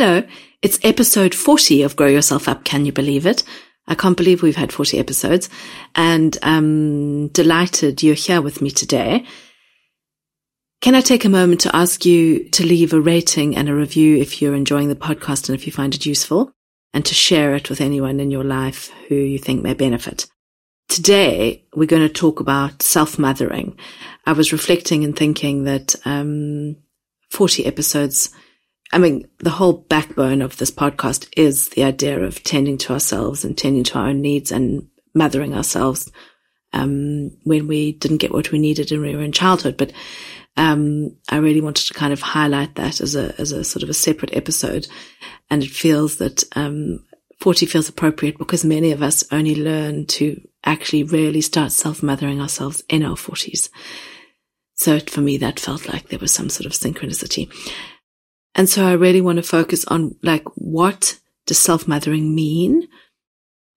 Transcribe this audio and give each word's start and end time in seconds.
Hello, 0.00 0.22
it's 0.62 0.78
episode 0.82 1.34
40 1.34 1.82
of 1.82 1.94
Grow 1.94 2.06
Yourself 2.06 2.48
Up. 2.48 2.64
Can 2.64 2.86
you 2.86 2.90
believe 2.90 3.26
it? 3.26 3.42
I 3.86 3.94
can't 3.94 4.16
believe 4.16 4.42
we've 4.42 4.56
had 4.56 4.72
40 4.72 4.98
episodes 4.98 5.50
and 5.94 6.38
I'm 6.42 7.28
delighted 7.28 8.02
you're 8.02 8.14
here 8.14 8.40
with 8.40 8.62
me 8.62 8.70
today. 8.70 9.26
Can 10.80 10.94
I 10.94 11.02
take 11.02 11.26
a 11.26 11.28
moment 11.28 11.60
to 11.60 11.76
ask 11.76 12.06
you 12.06 12.48
to 12.48 12.64
leave 12.64 12.94
a 12.94 13.00
rating 13.00 13.54
and 13.58 13.68
a 13.68 13.74
review 13.74 14.16
if 14.16 14.40
you're 14.40 14.54
enjoying 14.54 14.88
the 14.88 14.94
podcast 14.94 15.50
and 15.50 15.58
if 15.58 15.66
you 15.66 15.70
find 15.70 15.94
it 15.94 16.06
useful 16.06 16.50
and 16.94 17.04
to 17.04 17.14
share 17.14 17.54
it 17.54 17.68
with 17.68 17.82
anyone 17.82 18.20
in 18.20 18.30
your 18.30 18.44
life 18.44 18.90
who 19.08 19.16
you 19.16 19.38
think 19.38 19.62
may 19.62 19.74
benefit? 19.74 20.28
Today, 20.88 21.66
we're 21.76 21.84
going 21.84 22.08
to 22.08 22.08
talk 22.08 22.40
about 22.40 22.80
self-mothering. 22.80 23.78
I 24.24 24.32
was 24.32 24.50
reflecting 24.50 25.04
and 25.04 25.14
thinking 25.14 25.64
that, 25.64 25.94
um, 26.06 26.76
40 27.32 27.66
episodes 27.66 28.30
I 28.92 28.98
mean, 28.98 29.28
the 29.38 29.50
whole 29.50 29.72
backbone 29.72 30.42
of 30.42 30.56
this 30.56 30.70
podcast 30.70 31.28
is 31.36 31.68
the 31.70 31.84
idea 31.84 32.20
of 32.20 32.42
tending 32.42 32.76
to 32.78 32.92
ourselves 32.92 33.44
and 33.44 33.56
tending 33.56 33.84
to 33.84 33.98
our 33.98 34.08
own 34.08 34.20
needs 34.20 34.50
and 34.50 34.88
mothering 35.14 35.54
ourselves 35.54 36.10
um, 36.72 37.30
when 37.44 37.66
we 37.66 37.92
didn't 37.92 38.18
get 38.18 38.32
what 38.32 38.50
we 38.50 38.58
needed 38.58 38.90
when 38.90 39.02
we 39.02 39.16
were 39.16 39.22
in 39.22 39.32
childhood. 39.32 39.76
But 39.76 39.92
um, 40.56 41.16
I 41.28 41.36
really 41.36 41.60
wanted 41.60 41.86
to 41.86 41.94
kind 41.94 42.12
of 42.12 42.20
highlight 42.20 42.74
that 42.76 43.00
as 43.00 43.14
a 43.14 43.34
as 43.40 43.52
a 43.52 43.64
sort 43.64 43.82
of 43.82 43.88
a 43.88 43.94
separate 43.94 44.36
episode, 44.36 44.88
and 45.48 45.62
it 45.62 45.70
feels 45.70 46.16
that 46.16 46.44
um, 46.56 47.04
forty 47.40 47.66
feels 47.66 47.88
appropriate 47.88 48.38
because 48.38 48.64
many 48.64 48.90
of 48.92 49.02
us 49.02 49.24
only 49.32 49.54
learn 49.54 50.06
to 50.06 50.40
actually 50.64 51.04
really 51.04 51.40
start 51.40 51.72
self 51.72 52.02
mothering 52.02 52.40
ourselves 52.40 52.82
in 52.88 53.04
our 53.04 53.16
forties. 53.16 53.70
So 54.74 54.98
for 54.98 55.20
me, 55.20 55.36
that 55.38 55.60
felt 55.60 55.88
like 55.88 56.08
there 56.08 56.18
was 56.18 56.32
some 56.32 56.48
sort 56.48 56.66
of 56.66 56.72
synchronicity. 56.72 57.50
And 58.54 58.68
so 58.68 58.86
I 58.86 58.92
really 58.92 59.20
want 59.20 59.36
to 59.36 59.42
focus 59.42 59.84
on 59.86 60.16
like, 60.22 60.44
what 60.54 61.18
does 61.46 61.58
self 61.58 61.86
mothering 61.86 62.34
mean? 62.34 62.88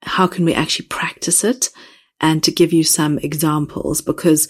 How 0.03 0.27
can 0.27 0.45
we 0.45 0.53
actually 0.53 0.87
practice 0.87 1.43
it? 1.43 1.69
And 2.19 2.43
to 2.43 2.51
give 2.51 2.73
you 2.73 2.83
some 2.83 3.17
examples, 3.19 4.01
because 4.01 4.47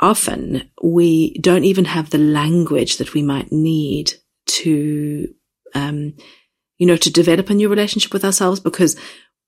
often 0.00 0.70
we 0.82 1.38
don't 1.38 1.64
even 1.64 1.84
have 1.84 2.10
the 2.10 2.18
language 2.18 2.96
that 2.96 3.14
we 3.14 3.22
might 3.22 3.52
need 3.52 4.14
to, 4.46 5.32
um, 5.74 6.14
you 6.78 6.86
know, 6.86 6.96
to 6.96 7.12
develop 7.12 7.50
a 7.50 7.54
new 7.54 7.68
relationship 7.68 8.12
with 8.12 8.24
ourselves 8.24 8.60
because 8.60 8.96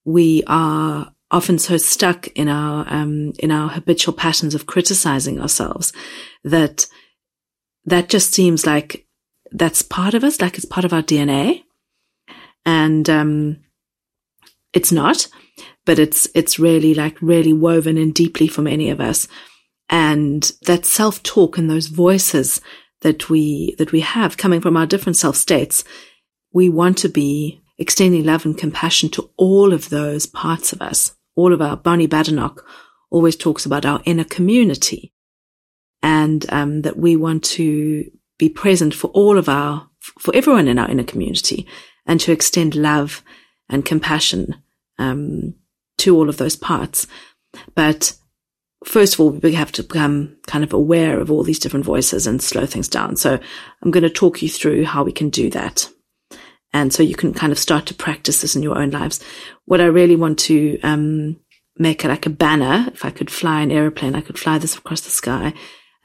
we 0.04 0.42
are 0.46 1.12
often 1.30 1.58
so 1.58 1.76
stuck 1.76 2.28
in 2.28 2.48
our, 2.48 2.86
um, 2.88 3.32
in 3.40 3.50
our 3.50 3.68
habitual 3.68 4.14
patterns 4.14 4.54
of 4.54 4.66
criticizing 4.66 5.40
ourselves 5.40 5.92
that 6.44 6.86
that 7.84 8.08
just 8.08 8.32
seems 8.32 8.66
like 8.66 9.05
that's 9.56 9.82
part 9.82 10.14
of 10.14 10.22
us, 10.22 10.40
like 10.40 10.56
it's 10.56 10.64
part 10.64 10.84
of 10.84 10.92
our 10.92 11.02
DNA. 11.02 11.62
And, 12.64 13.08
um, 13.08 13.58
it's 14.72 14.92
not, 14.92 15.28
but 15.84 15.98
it's, 15.98 16.28
it's 16.34 16.58
really 16.58 16.94
like 16.94 17.20
really 17.22 17.52
woven 17.52 17.96
in 17.96 18.12
deeply 18.12 18.48
for 18.48 18.62
many 18.62 18.90
of 18.90 19.00
us. 19.00 19.26
And 19.88 20.50
that 20.66 20.84
self 20.84 21.22
talk 21.22 21.56
and 21.56 21.70
those 21.70 21.86
voices 21.86 22.60
that 23.02 23.30
we, 23.30 23.74
that 23.78 23.92
we 23.92 24.00
have 24.00 24.36
coming 24.36 24.60
from 24.60 24.76
our 24.76 24.86
different 24.86 25.16
self 25.16 25.36
states, 25.36 25.84
we 26.52 26.68
want 26.68 26.98
to 26.98 27.08
be 27.08 27.62
extending 27.78 28.24
love 28.24 28.44
and 28.44 28.56
compassion 28.56 29.08
to 29.10 29.30
all 29.36 29.72
of 29.72 29.88
those 29.88 30.26
parts 30.26 30.72
of 30.72 30.82
us. 30.82 31.14
All 31.36 31.52
of 31.52 31.60
our, 31.60 31.76
Bonnie 31.76 32.08
Badenoch 32.08 32.64
always 33.10 33.36
talks 33.36 33.66
about 33.66 33.86
our 33.86 34.02
inner 34.04 34.24
community 34.24 35.12
and 36.02 36.44
um, 36.52 36.82
that 36.82 36.96
we 36.96 37.16
want 37.16 37.44
to 37.44 38.10
be 38.38 38.48
present 38.48 38.94
for 38.94 39.08
all 39.08 39.38
of 39.38 39.48
our, 39.48 39.88
for 40.18 40.34
everyone 40.34 40.68
in 40.68 40.78
our 40.78 40.90
inner 40.90 41.04
community 41.04 41.66
and 42.06 42.20
to 42.20 42.32
extend 42.32 42.74
love 42.74 43.22
and 43.68 43.84
compassion, 43.84 44.54
um, 44.98 45.54
to 45.98 46.16
all 46.16 46.28
of 46.28 46.36
those 46.36 46.56
parts. 46.56 47.06
But 47.74 48.16
first 48.84 49.14
of 49.14 49.20
all, 49.20 49.30
we 49.30 49.52
have 49.54 49.72
to 49.72 49.82
become 49.82 50.36
kind 50.46 50.62
of 50.62 50.72
aware 50.72 51.18
of 51.20 51.30
all 51.30 51.42
these 51.42 51.58
different 51.58 51.84
voices 51.84 52.26
and 52.26 52.42
slow 52.42 52.66
things 52.66 52.88
down. 52.88 53.16
So 53.16 53.38
I'm 53.82 53.90
going 53.90 54.02
to 54.02 54.10
talk 54.10 54.42
you 54.42 54.48
through 54.48 54.84
how 54.84 55.02
we 55.02 55.12
can 55.12 55.30
do 55.30 55.50
that. 55.50 55.88
And 56.72 56.92
so 56.92 57.02
you 57.02 57.14
can 57.14 57.32
kind 57.32 57.52
of 57.52 57.58
start 57.58 57.86
to 57.86 57.94
practice 57.94 58.42
this 58.42 58.54
in 58.54 58.62
your 58.62 58.78
own 58.78 58.90
lives. 58.90 59.24
What 59.64 59.80
I 59.80 59.86
really 59.86 60.16
want 60.16 60.38
to, 60.40 60.78
um, 60.82 61.40
make 61.78 62.04
it 62.04 62.08
like 62.08 62.26
a 62.26 62.30
banner. 62.30 62.90
If 62.92 63.04
I 63.04 63.10
could 63.10 63.30
fly 63.30 63.60
an 63.60 63.70
airplane, 63.70 64.14
I 64.14 64.20
could 64.20 64.38
fly 64.38 64.58
this 64.58 64.76
across 64.76 65.02
the 65.02 65.10
sky 65.10 65.52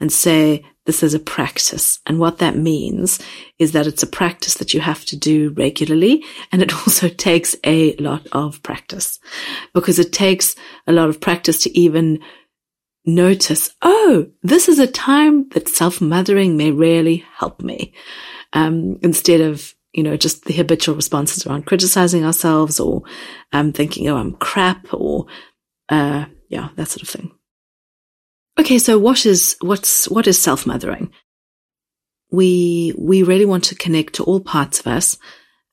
and 0.00 0.12
say, 0.12 0.64
this 0.84 1.02
is 1.02 1.14
a 1.14 1.20
practice. 1.20 2.00
And 2.06 2.18
what 2.18 2.38
that 2.38 2.56
means 2.56 3.20
is 3.58 3.72
that 3.72 3.86
it's 3.86 4.02
a 4.02 4.06
practice 4.06 4.54
that 4.54 4.74
you 4.74 4.80
have 4.80 5.04
to 5.06 5.16
do 5.16 5.50
regularly. 5.50 6.24
And 6.50 6.62
it 6.62 6.72
also 6.86 7.08
takes 7.08 7.54
a 7.64 7.94
lot 7.96 8.26
of 8.32 8.62
practice 8.62 9.20
because 9.74 9.98
it 9.98 10.12
takes 10.12 10.56
a 10.86 10.92
lot 10.92 11.08
of 11.08 11.20
practice 11.20 11.62
to 11.62 11.78
even 11.78 12.20
notice, 13.04 13.70
oh, 13.82 14.28
this 14.42 14.68
is 14.68 14.78
a 14.78 14.86
time 14.86 15.48
that 15.50 15.68
self-mothering 15.68 16.56
may 16.56 16.70
really 16.70 17.24
help 17.36 17.60
me. 17.60 17.92
Um, 18.52 18.98
instead 19.02 19.40
of, 19.40 19.74
you 19.92 20.02
know, 20.02 20.16
just 20.16 20.44
the 20.44 20.54
habitual 20.54 20.94
responses 20.94 21.46
around 21.46 21.66
criticizing 21.66 22.24
ourselves 22.24 22.78
or, 22.78 23.02
um, 23.52 23.72
thinking, 23.72 24.08
oh, 24.08 24.16
I'm 24.16 24.34
crap 24.34 24.92
or, 24.92 25.26
uh, 25.88 26.26
yeah, 26.48 26.68
that 26.76 26.88
sort 26.88 27.02
of 27.02 27.08
thing. 27.08 27.32
Okay, 28.58 28.78
so 28.78 28.98
what 28.98 29.24
is 29.24 29.56
what's 29.60 30.08
what 30.08 30.26
is 30.26 30.40
self 30.40 30.66
mothering? 30.66 31.10
We 32.30 32.94
we 32.98 33.22
really 33.22 33.46
want 33.46 33.64
to 33.64 33.74
connect 33.74 34.14
to 34.14 34.24
all 34.24 34.40
parts 34.40 34.80
of 34.80 34.86
us, 34.86 35.18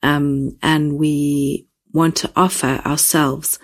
um, 0.02 0.58
and 0.62 0.98
we 0.98 1.68
want 1.94 2.16
to 2.18 2.32
offer 2.36 2.82
ourselves 2.86 3.60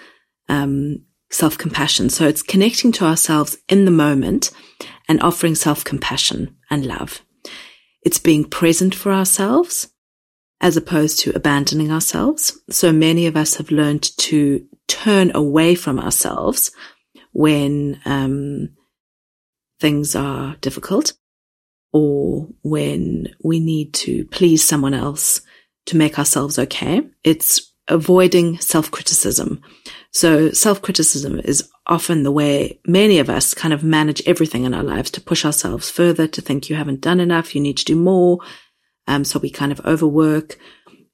um, 0.50 1.06
self 1.30 1.58
compassion. 1.58 2.10
So 2.10 2.28
it's 2.28 2.42
connecting 2.42 2.92
to 2.94 3.06
ourselves 3.06 3.58
in 3.70 3.86
the 3.86 3.92
moment 3.92 4.52
and 5.08 5.22
offering 5.22 5.56
self 5.56 5.84
compassion 5.84 6.56
and 6.70 6.86
love. 6.86 7.22
It's 8.04 8.20
being 8.20 8.44
present 8.44 8.94
for 8.94 9.12
ourselves 9.12 9.90
as 10.62 10.78
opposed 10.78 11.20
to 11.20 11.36
abandoning 11.36 11.92
ourselves. 11.92 12.60
So 12.70 12.92
many 12.92 13.28
of 13.28 13.36
us 13.36 13.56
have 13.56 13.72
learned 13.72 14.04
to 14.18 14.66
turn 14.88 15.32
away 15.36 15.76
from 15.76 16.00
ourselves 16.00 16.72
when 17.34 18.00
um, 18.06 18.70
things 19.80 20.16
are 20.16 20.56
difficult 20.62 21.14
or 21.92 22.48
when 22.62 23.34
we 23.44 23.60
need 23.60 23.94
to 23.94 24.26
please 24.26 24.64
someone 24.64 24.94
else 24.94 25.42
to 25.86 25.98
make 25.98 26.20
ourselves 26.20 26.60
okay. 26.60 27.02
It's 27.24 27.72
avoiding 27.88 28.60
self-criticism. 28.60 29.62
So 30.12 30.52
self-criticism 30.52 31.42
is 31.42 31.70
often 31.88 32.24
the 32.24 32.32
way 32.32 32.80
many 32.88 33.20
of 33.20 33.30
us 33.30 33.54
kind 33.54 33.74
of 33.74 33.84
manage 33.84 34.22
everything 34.26 34.64
in 34.66 34.74
our 34.74 34.84
lives 34.84 35.12
to 35.12 35.22
push 35.22 35.46
ourselves 35.46 35.90
further, 35.90 36.28
to 36.28 36.42
think 36.42 36.70
you 36.70 36.76
haven't 36.76 37.02
done 37.02 37.20
enough, 37.20 37.54
you 37.54 37.62
need 37.62 37.78
to 37.78 37.86
do 37.86 37.96
more. 37.96 38.40
Um, 39.08 39.24
so 39.24 39.40
we 39.40 39.50
kind 39.50 39.72
of 39.72 39.86
overwork. 39.86 40.58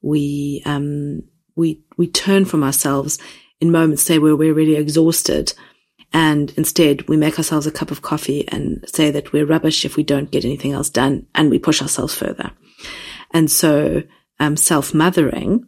We, 0.01 0.63
um, 0.65 1.23
we, 1.55 1.83
we 1.97 2.07
turn 2.07 2.45
from 2.45 2.63
ourselves 2.63 3.19
in 3.59 3.71
moments, 3.71 4.01
say, 4.01 4.17
where 4.17 4.35
we're 4.35 4.53
really 4.53 4.77
exhausted. 4.77 5.53
And 6.13 6.53
instead 6.57 7.07
we 7.07 7.17
make 7.17 7.37
ourselves 7.37 7.67
a 7.67 7.71
cup 7.71 7.91
of 7.91 8.01
coffee 8.01 8.47
and 8.49 8.83
say 8.87 9.11
that 9.11 9.31
we're 9.31 9.45
rubbish 9.45 9.85
if 9.85 9.95
we 9.95 10.03
don't 10.03 10.31
get 10.31 10.45
anything 10.45 10.73
else 10.73 10.89
done 10.89 11.27
and 11.35 11.49
we 11.49 11.59
push 11.59 11.81
ourselves 11.81 12.13
further. 12.13 12.51
And 13.31 13.49
so, 13.49 14.03
um, 14.39 14.57
self-mothering, 14.57 15.67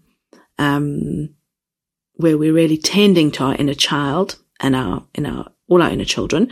um, 0.58 1.30
where 2.16 2.38
we're 2.38 2.54
really 2.54 2.78
tending 2.78 3.32
to 3.32 3.44
our 3.44 3.56
inner 3.56 3.74
child 3.74 4.38
and 4.60 4.76
our, 4.76 5.06
in 5.14 5.26
our, 5.26 5.52
all 5.68 5.82
our 5.82 5.90
inner 5.90 6.06
children 6.06 6.52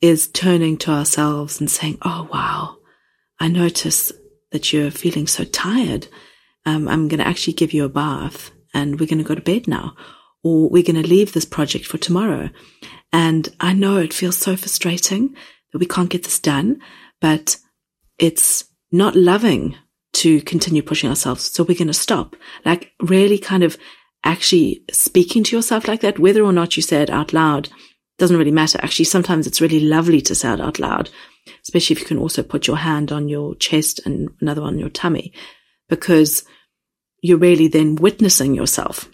is 0.00 0.28
turning 0.28 0.76
to 0.78 0.90
ourselves 0.90 1.60
and 1.60 1.70
saying, 1.70 1.98
Oh, 2.02 2.28
wow, 2.32 2.76
I 3.40 3.48
notice 3.48 4.12
that 4.52 4.72
you're 4.72 4.90
feeling 4.90 5.26
so 5.26 5.44
tired. 5.44 6.08
Um, 6.64 6.88
I'm 6.88 7.08
going 7.08 7.18
to 7.18 7.26
actually 7.26 7.54
give 7.54 7.72
you 7.72 7.84
a 7.84 7.88
bath 7.88 8.50
and 8.74 8.98
we're 8.98 9.06
going 9.06 9.18
to 9.18 9.24
go 9.24 9.34
to 9.34 9.40
bed 9.40 9.68
now 9.68 9.94
or 10.42 10.68
we're 10.68 10.82
going 10.82 11.02
to 11.02 11.08
leave 11.08 11.32
this 11.32 11.44
project 11.44 11.86
for 11.86 11.98
tomorrow. 11.98 12.50
And 13.12 13.48
I 13.60 13.72
know 13.72 13.96
it 13.96 14.12
feels 14.12 14.36
so 14.36 14.56
frustrating 14.56 15.34
that 15.72 15.78
we 15.78 15.86
can't 15.86 16.10
get 16.10 16.24
this 16.24 16.38
done, 16.38 16.80
but 17.20 17.56
it's 18.18 18.64
not 18.92 19.16
loving 19.16 19.76
to 20.14 20.40
continue 20.42 20.82
pushing 20.82 21.10
ourselves. 21.10 21.50
So 21.52 21.62
we're 21.62 21.78
going 21.78 21.88
to 21.88 21.94
stop. 21.94 22.36
Like 22.64 22.92
really 23.00 23.38
kind 23.38 23.62
of 23.62 23.76
actually 24.24 24.84
speaking 24.90 25.44
to 25.44 25.56
yourself 25.56 25.86
like 25.86 26.00
that, 26.00 26.18
whether 26.18 26.42
or 26.42 26.52
not 26.52 26.76
you 26.76 26.82
say 26.82 27.02
it 27.02 27.10
out 27.10 27.32
loud 27.32 27.68
doesn't 28.18 28.36
really 28.36 28.50
matter. 28.50 28.78
Actually, 28.82 29.04
sometimes 29.04 29.46
it's 29.46 29.60
really 29.60 29.80
lovely 29.80 30.20
to 30.22 30.34
say 30.34 30.52
it 30.52 30.60
out 30.60 30.78
loud, 30.78 31.08
especially 31.62 31.94
if 31.94 32.00
you 32.00 32.06
can 32.06 32.18
also 32.18 32.42
put 32.42 32.66
your 32.66 32.78
hand 32.78 33.12
on 33.12 33.28
your 33.28 33.54
chest 33.54 34.00
and 34.04 34.30
another 34.40 34.62
one 34.62 34.74
on 34.74 34.78
your 34.78 34.88
tummy, 34.88 35.32
because 35.88 36.44
you're 37.22 37.38
really 37.38 37.68
then 37.68 37.94
witnessing 37.94 38.54
yourself. 38.54 39.08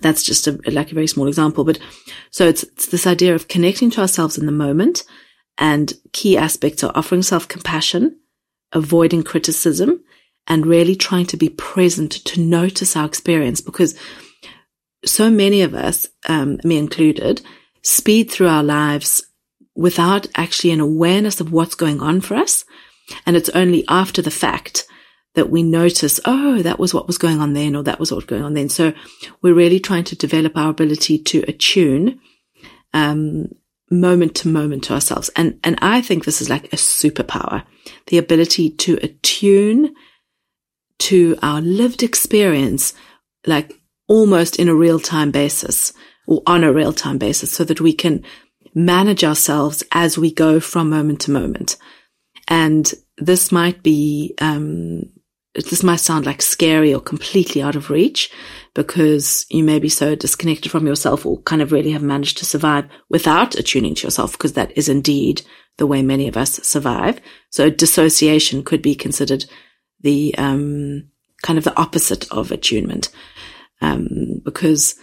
That's 0.00 0.22
just 0.22 0.46
a, 0.46 0.58
like 0.70 0.92
a 0.92 0.94
very 0.94 1.06
small 1.06 1.26
example, 1.26 1.64
but 1.64 1.78
so 2.30 2.46
it's, 2.46 2.62
it's 2.62 2.86
this 2.86 3.06
idea 3.06 3.34
of 3.34 3.48
connecting 3.48 3.90
to 3.90 4.00
ourselves 4.00 4.38
in 4.38 4.46
the 4.46 4.52
moment 4.52 5.04
and 5.58 5.92
key 6.12 6.36
aspects 6.36 6.84
are 6.84 6.92
offering 6.94 7.22
self 7.22 7.48
compassion, 7.48 8.18
avoiding 8.72 9.22
criticism 9.22 10.02
and 10.46 10.66
really 10.66 10.96
trying 10.96 11.26
to 11.26 11.36
be 11.36 11.48
present 11.48 12.12
to 12.12 12.40
notice 12.40 12.96
our 12.96 13.06
experience 13.06 13.60
because 13.60 13.98
so 15.04 15.30
many 15.30 15.62
of 15.62 15.74
us, 15.74 16.06
um, 16.28 16.58
me 16.64 16.78
included, 16.78 17.42
speed 17.82 18.30
through 18.30 18.48
our 18.48 18.62
lives 18.62 19.22
without 19.74 20.26
actually 20.36 20.70
an 20.70 20.80
awareness 20.80 21.40
of 21.40 21.52
what's 21.52 21.74
going 21.74 22.00
on 22.00 22.20
for 22.20 22.34
us. 22.34 22.64
And 23.26 23.36
it's 23.36 23.48
only 23.50 23.84
after 23.88 24.22
the 24.22 24.30
fact 24.30 24.86
that 25.34 25.50
we 25.50 25.62
notice, 25.62 26.20
oh, 26.24 26.62
that 26.62 26.78
was 26.78 26.92
what 26.92 27.06
was 27.06 27.18
going 27.18 27.40
on 27.40 27.54
then, 27.54 27.74
or 27.74 27.82
that 27.82 27.98
was 27.98 28.10
what 28.10 28.16
was 28.16 28.26
going 28.26 28.42
on 28.42 28.54
then. 28.54 28.68
So 28.68 28.92
we're 29.40 29.54
really 29.54 29.80
trying 29.80 30.04
to 30.04 30.16
develop 30.16 30.56
our 30.56 30.70
ability 30.70 31.18
to 31.18 31.44
attune, 31.48 32.20
um, 32.92 33.46
moment 33.90 34.34
to 34.36 34.48
moment 34.48 34.84
to 34.84 34.94
ourselves. 34.94 35.30
And, 35.36 35.58
and 35.64 35.78
I 35.80 36.00
think 36.02 36.24
this 36.24 36.42
is 36.42 36.50
like 36.50 36.72
a 36.72 36.76
superpower, 36.76 37.64
the 38.08 38.18
ability 38.18 38.70
to 38.70 38.98
attune 39.02 39.94
to 41.00 41.36
our 41.42 41.60
lived 41.60 42.02
experience, 42.02 42.94
like 43.46 43.72
almost 44.08 44.56
in 44.56 44.68
a 44.68 44.74
real 44.74 45.00
time 45.00 45.30
basis 45.30 45.92
or 46.26 46.42
on 46.46 46.62
a 46.62 46.72
real 46.72 46.92
time 46.92 47.18
basis 47.18 47.50
so 47.50 47.64
that 47.64 47.80
we 47.80 47.92
can 47.92 48.22
manage 48.74 49.24
ourselves 49.24 49.82
as 49.92 50.16
we 50.18 50.32
go 50.32 50.60
from 50.60 50.90
moment 50.90 51.20
to 51.22 51.30
moment. 51.30 51.76
And 52.48 52.92
this 53.18 53.50
might 53.50 53.82
be, 53.82 54.34
um, 54.40 55.04
this 55.54 55.82
might 55.82 55.96
sound 55.96 56.24
like 56.24 56.40
scary 56.40 56.94
or 56.94 57.00
completely 57.00 57.60
out 57.60 57.76
of 57.76 57.90
reach 57.90 58.30
because 58.74 59.44
you 59.50 59.62
may 59.62 59.78
be 59.78 59.88
so 59.88 60.14
disconnected 60.14 60.72
from 60.72 60.86
yourself 60.86 61.26
or 61.26 61.42
kind 61.42 61.60
of 61.60 61.72
really 61.72 61.90
have 61.90 62.02
managed 62.02 62.38
to 62.38 62.46
survive 62.46 62.86
without 63.10 63.54
attuning 63.54 63.94
to 63.94 64.06
yourself 64.06 64.32
because 64.32 64.54
that 64.54 64.76
is 64.76 64.88
indeed 64.88 65.42
the 65.76 65.86
way 65.86 66.02
many 66.02 66.26
of 66.26 66.36
us 66.36 66.54
survive. 66.66 67.20
So 67.50 67.68
dissociation 67.68 68.64
could 68.64 68.80
be 68.80 68.94
considered 68.94 69.44
the, 70.00 70.34
um, 70.38 71.08
kind 71.42 71.58
of 71.58 71.64
the 71.64 71.78
opposite 71.78 72.30
of 72.32 72.50
attunement. 72.50 73.10
Um, 73.82 74.40
because 74.44 74.94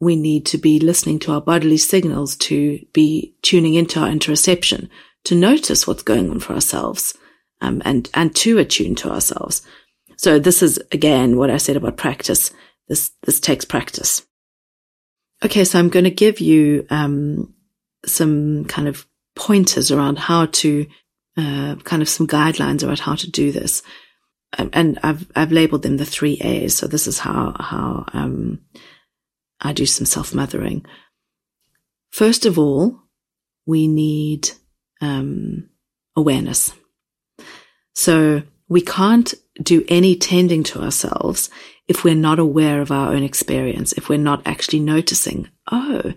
we 0.00 0.16
need 0.16 0.44
to 0.46 0.58
be 0.58 0.80
listening 0.80 1.18
to 1.20 1.32
our 1.32 1.40
bodily 1.40 1.78
signals 1.78 2.36
to 2.36 2.80
be 2.92 3.36
tuning 3.42 3.74
into 3.74 4.00
our 4.00 4.08
interoception 4.08 4.88
to 5.24 5.34
notice 5.34 5.86
what's 5.86 6.02
going 6.02 6.30
on 6.30 6.40
for 6.40 6.52
ourselves 6.52 7.16
um, 7.60 7.82
and 7.84 8.08
and 8.14 8.34
to 8.36 8.58
attune 8.58 8.94
to 8.96 9.10
ourselves. 9.10 9.62
So 10.16 10.38
this 10.38 10.62
is 10.62 10.78
again 10.92 11.36
what 11.36 11.50
I 11.50 11.56
said 11.56 11.76
about 11.76 11.96
practice. 11.96 12.52
This 12.88 13.12
this 13.22 13.40
takes 13.40 13.64
practice. 13.64 14.26
Okay, 15.44 15.64
so 15.64 15.78
I'm 15.78 15.88
going 15.88 16.04
to 16.04 16.10
give 16.10 16.40
you 16.40 16.84
um, 16.90 17.54
some 18.04 18.64
kind 18.64 18.88
of 18.88 19.06
pointers 19.36 19.92
around 19.92 20.18
how 20.18 20.46
to 20.46 20.86
uh, 21.36 21.76
kind 21.84 22.02
of 22.02 22.08
some 22.08 22.26
guidelines 22.26 22.82
about 22.82 22.98
how 22.98 23.14
to 23.14 23.30
do 23.30 23.52
this, 23.52 23.82
and 24.56 24.98
I've 25.02 25.26
I've 25.36 25.52
labeled 25.52 25.82
them 25.82 25.96
the 25.96 26.04
three 26.04 26.38
A's. 26.40 26.76
So 26.76 26.86
this 26.86 27.06
is 27.06 27.20
how 27.20 27.54
how 27.58 28.04
um, 28.12 28.60
I 29.60 29.72
do 29.72 29.86
some 29.86 30.06
self 30.06 30.34
mothering. 30.34 30.84
First 32.10 32.46
of 32.46 32.58
all, 32.58 32.98
we 33.66 33.86
need 33.86 34.50
um, 35.00 35.68
awareness. 36.16 36.72
So 37.98 38.44
we 38.68 38.80
can't 38.80 39.34
do 39.60 39.84
any 39.88 40.14
tending 40.14 40.62
to 40.62 40.80
ourselves 40.80 41.50
if 41.88 42.04
we're 42.04 42.14
not 42.14 42.38
aware 42.38 42.80
of 42.80 42.92
our 42.92 43.12
own 43.12 43.24
experience, 43.24 43.92
if 43.92 44.08
we're 44.08 44.18
not 44.18 44.40
actually 44.46 44.78
noticing, 44.78 45.48
oh, 45.72 46.14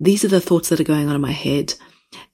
these 0.00 0.24
are 0.24 0.28
the 0.28 0.40
thoughts 0.40 0.68
that 0.68 0.80
are 0.80 0.84
going 0.92 1.08
on 1.08 1.14
in 1.14 1.20
my 1.20 1.30
head. 1.30 1.74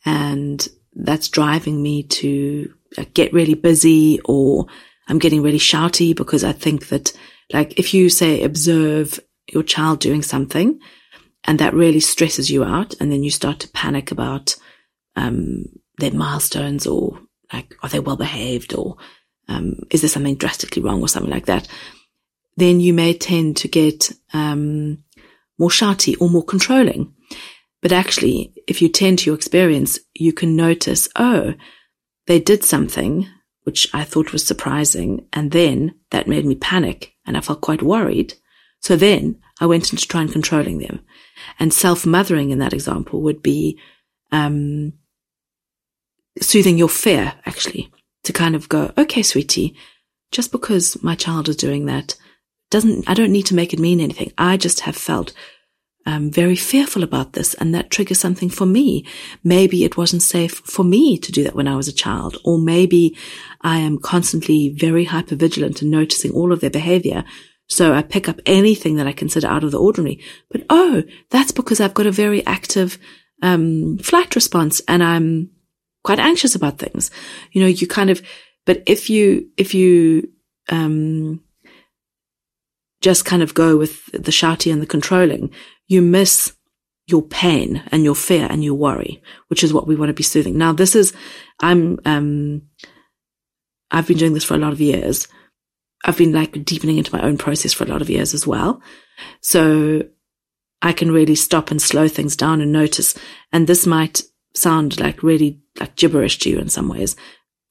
And 0.07 0.66
that's 0.95 1.28
driving 1.28 1.83
me 1.83 2.04
to 2.04 2.73
uh, 2.97 3.04
get 3.12 3.35
really 3.35 3.52
busy 3.52 4.21
or 4.25 4.69
I'm 5.07 5.19
getting 5.19 5.42
really 5.42 5.59
shouty 5.59 6.16
because 6.16 6.42
I 6.42 6.52
think 6.52 6.88
that 6.88 7.12
like 7.52 7.78
if 7.78 7.92
you 7.92 8.09
say 8.09 8.42
observe 8.42 9.21
your 9.52 9.64
child 9.64 10.00
doing 10.00 10.23
something 10.23 10.81
and 11.45 11.59
that 11.59 11.75
really 11.75 12.00
stresses 12.00 12.50
you 12.50 12.64
out 12.64 12.95
and 13.00 13.12
then 13.12 13.23
you 13.23 13.31
start 13.31 13.61
to 13.61 13.69
panic 13.69 14.11
about 14.11 14.57
um, 15.14 15.66
their 15.99 16.12
milestones 16.12 16.87
or 16.87 17.21
like 17.53 17.75
are 17.83 17.88
they 17.88 18.00
well 18.00 18.17
behaved 18.17 18.75
or 18.75 18.97
um, 19.49 19.81
is 19.91 20.00
there 20.00 20.11
something 20.11 20.35
drastically 20.37 20.83
wrong 20.83 21.00
or 21.00 21.09
something 21.09 21.31
like 21.31 21.47
that? 21.47 21.69
Then 22.57 22.81
you 22.81 22.93
may 22.93 23.15
tend 23.15 23.59
to 23.59 23.69
get 23.69 24.12
um, 24.33 25.05
more 25.59 25.69
shouty 25.69 26.17
or 26.21 26.29
more 26.29 26.45
controlling. 26.45 27.15
But 27.83 27.93
actually 27.93 28.53
if 28.67 28.83
you 28.83 28.88
tend 28.88 29.21
to 29.21 29.26
your 29.26 29.37
experience 29.37 29.99
you 30.15 30.33
can 30.33 30.57
notice 30.57 31.09
oh 31.17 31.55
they 32.26 32.41
did 32.41 32.65
something 32.65 33.29
which 33.62 33.88
I 33.93 34.05
thought 34.05 34.33
was 34.33 34.47
surprising 34.47 35.26
and 35.33 35.50
then 35.50 35.95
that 36.11 36.29
made 36.29 36.45
me 36.45 36.55
panic 36.55 37.15
and 37.26 37.37
I 37.37 37.41
felt 37.41 37.61
quite 37.61 37.83
worried. 37.83 38.35
So 38.81 38.95
then 38.97 39.41
I 39.61 39.67
went 39.67 39.93
into 39.93 40.07
trying 40.07 40.29
controlling 40.29 40.79
them. 40.79 41.00
And 41.59 41.73
self-mothering 41.73 42.50
in 42.50 42.61
that 42.61 42.73
example 42.73 43.23
would 43.23 43.43
be, 43.43 43.79
um, 44.31 44.93
soothing 46.40 46.78
your 46.78 46.88
fear, 46.88 47.35
actually, 47.45 47.90
to 48.25 48.33
kind 48.33 48.55
of 48.55 48.69
go, 48.69 48.93
okay, 48.99 49.23
sweetie, 49.23 49.76
just 50.33 50.52
because 50.52 51.02
my 51.02 51.14
child 51.14 51.49
is 51.49 51.57
doing 51.57 51.87
that 51.87 52.16
doesn't, 52.71 53.09
I 53.09 53.14
don't 53.14 53.33
need 53.33 53.47
to 53.47 53.55
make 53.55 53.73
it 53.73 53.78
mean 53.78 54.00
anything. 54.00 54.33
I 54.37 54.57
just 54.57 54.81
have 54.81 54.97
felt 54.97 55.33
um, 56.05 56.31
very 56.31 56.57
fearful 56.57 57.02
about 57.02 57.33
this 57.33 57.55
and 57.55 57.75
that 57.75 57.90
triggers 57.90 58.21
something 58.21 58.49
for 58.49 58.66
me. 58.66 59.05
Maybe 59.43 59.85
it 59.85 59.97
wasn't 59.97 60.23
safe 60.23 60.55
for 60.64 60.85
me 60.85 61.19
to 61.19 61.33
do 61.33 61.43
that 61.45 61.55
when 61.55 61.69
I 61.69 61.76
was 61.76 61.88
a 61.88 61.93
child, 61.93 62.38
or 62.45 62.59
maybe 62.59 63.16
I 63.62 63.78
am 63.78 63.99
constantly 63.99 64.69
very 64.69 65.05
hyper 65.05 65.35
vigilant 65.35 65.83
and 65.83 65.90
noticing 65.90 66.33
all 66.33 66.52
of 66.52 66.61
their 66.61 66.71
behavior. 66.71 67.25
So 67.69 67.93
I 67.93 68.02
pick 68.02 68.28
up 68.28 68.40
anything 68.47 68.97
that 68.97 69.09
I 69.09 69.12
consider 69.12 69.49
out 69.49 69.64
of 69.64 69.73
the 69.73 69.81
ordinary. 69.81 70.21
But 70.50 70.62
oh, 70.71 71.02
that's 71.31 71.50
because 71.50 71.81
I've 71.81 71.95
got 71.95 72.07
a 72.07 72.12
very 72.12 72.47
active 72.47 72.99
um, 73.43 73.99
flight 73.99 74.37
response 74.37 74.81
and 74.87 75.02
I'm 75.02 75.50
quite 76.07 76.21
anxious 76.21 76.55
about 76.55 76.79
things. 76.79 77.11
You 77.51 77.61
know, 77.61 77.67
you 77.67 77.87
kind 77.87 78.11
of, 78.11 78.23
but 78.65 78.83
if 78.87 79.11
you, 79.11 79.51
if 79.57 79.75
you, 79.75 80.31
um, 80.69 81.43
just 83.01 83.25
kind 83.25 83.43
of 83.43 83.55
go 83.55 83.77
with 83.77 84.07
the 84.13 84.31
shouty 84.31 84.73
and 84.73 84.81
the 84.81 84.87
controlling, 84.87 85.51
you 85.89 86.01
miss 86.01 86.55
your 87.09 87.23
pain 87.23 87.83
and 87.93 88.05
your 88.05 88.15
fear 88.15 88.47
and 88.49 88.65
your 88.65 88.75
worry, 88.75 89.21
which 89.49 89.63
is 89.65 89.73
what 89.73 89.87
we 89.87 89.97
want 89.97 90.09
to 90.09 90.15
be 90.15 90.23
soothing. 90.23 90.57
Now, 90.57 90.73
this 90.73 90.95
is, 90.97 91.13
I'm, 91.61 91.99
um, 92.05 92.63
I've 93.91 94.07
been 94.07 94.19
doing 94.19 94.35
this 94.35 94.45
for 94.45 94.55
a 94.55 94.59
lot 94.59 94.73
of 94.73 94.81
years. 94.81 95.29
I've 96.05 96.19
been 96.19 96.33
like 96.33 96.65
deepening 96.65 96.99
into 96.99 97.15
my 97.15 97.23
own 97.23 97.37
process 97.37 97.73
for 97.73 97.85
a 97.85 97.89
lot 97.89 98.03
of 98.03 98.11
years 98.11 98.33
as 98.33 98.47
well. 98.47 98.81
So 99.41 100.03
I 100.83 100.93
can 100.93 101.11
really 101.11 101.35
stop 101.35 101.71
and 101.71 101.83
slow 101.83 102.09
things 102.09 102.37
down 102.37 102.61
and 102.61 102.73
notice. 102.73 103.19
And 103.53 103.67
this 103.67 103.87
might 103.87 104.23
sound 104.57 104.99
like 105.01 105.23
really 105.23 105.61
like 105.79 105.97
gibberish 105.97 106.39
to 106.41 106.51
you 106.51 106.59
in 106.59 106.69
some 106.69 106.89
ways. 106.89 107.17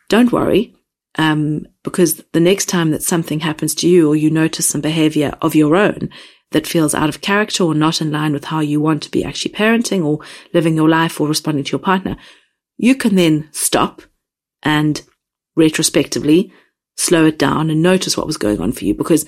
Don't 0.10 0.32
worry. 0.32 0.76
Um, 1.18 1.66
because 1.84 2.24
the 2.34 2.42
next 2.42 2.66
time 2.66 2.92
that 2.92 3.02
something 3.02 3.40
happens 3.40 3.74
to 3.76 3.88
you 3.88 4.10
or 4.10 4.16
you 4.16 4.30
notice 4.30 4.68
some 4.68 4.82
behavior 4.82 5.34
of 5.42 5.56
your 5.56 5.76
own 5.76 6.10
that 6.52 6.68
feels 6.68 6.94
out 6.94 7.10
of 7.10 7.22
character 7.22 7.64
or 7.64 7.74
not 7.74 8.02
in 8.02 8.12
line 8.12 8.34
with 8.34 8.46
how 8.46 8.60
you 8.60 8.82
want 8.82 9.02
to 9.04 9.12
be 9.12 9.24
actually 9.24 9.54
parenting 9.54 10.04
or 10.04 10.20
living 10.54 10.76
your 10.76 10.90
life 10.90 11.20
or 11.22 11.28
responding 11.28 11.64
to 11.64 11.72
your 11.72 11.80
partner, 11.80 12.18
you 12.78 12.96
can 12.96 13.16
then 13.16 13.48
stop 13.52 14.02
and 14.64 15.04
retrospectively 15.56 16.52
slow 16.98 17.26
it 17.26 17.40
down 17.40 17.70
and 17.70 17.82
notice 17.82 18.18
what 18.18 18.28
was 18.28 18.38
going 18.38 18.60
on 18.60 18.72
for 18.72 18.86
you 18.86 18.94
because 18.94 19.26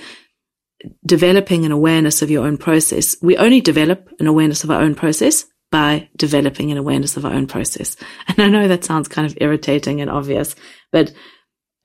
developing 1.06 1.66
an 1.66 1.72
awareness 1.72 2.22
of 2.22 2.30
your 2.30 2.46
own 2.46 2.58
process, 2.58 3.16
we 3.22 3.38
only 3.38 3.62
develop 3.62 4.10
an 4.20 4.28
awareness 4.28 4.64
of 4.64 4.72
our 4.72 4.82
own 4.82 4.96
process 4.96 5.46
by 5.71 6.09
developing 6.15 6.71
an 6.71 6.77
awareness 6.77 7.17
of 7.17 7.25
our 7.25 7.33
own 7.33 7.47
process. 7.47 7.95
And 8.27 8.39
I 8.39 8.47
know 8.47 8.67
that 8.67 8.83
sounds 8.83 9.07
kind 9.07 9.29
of 9.29 9.38
irritating 9.41 10.01
and 10.01 10.09
obvious, 10.09 10.55
but 10.91 11.13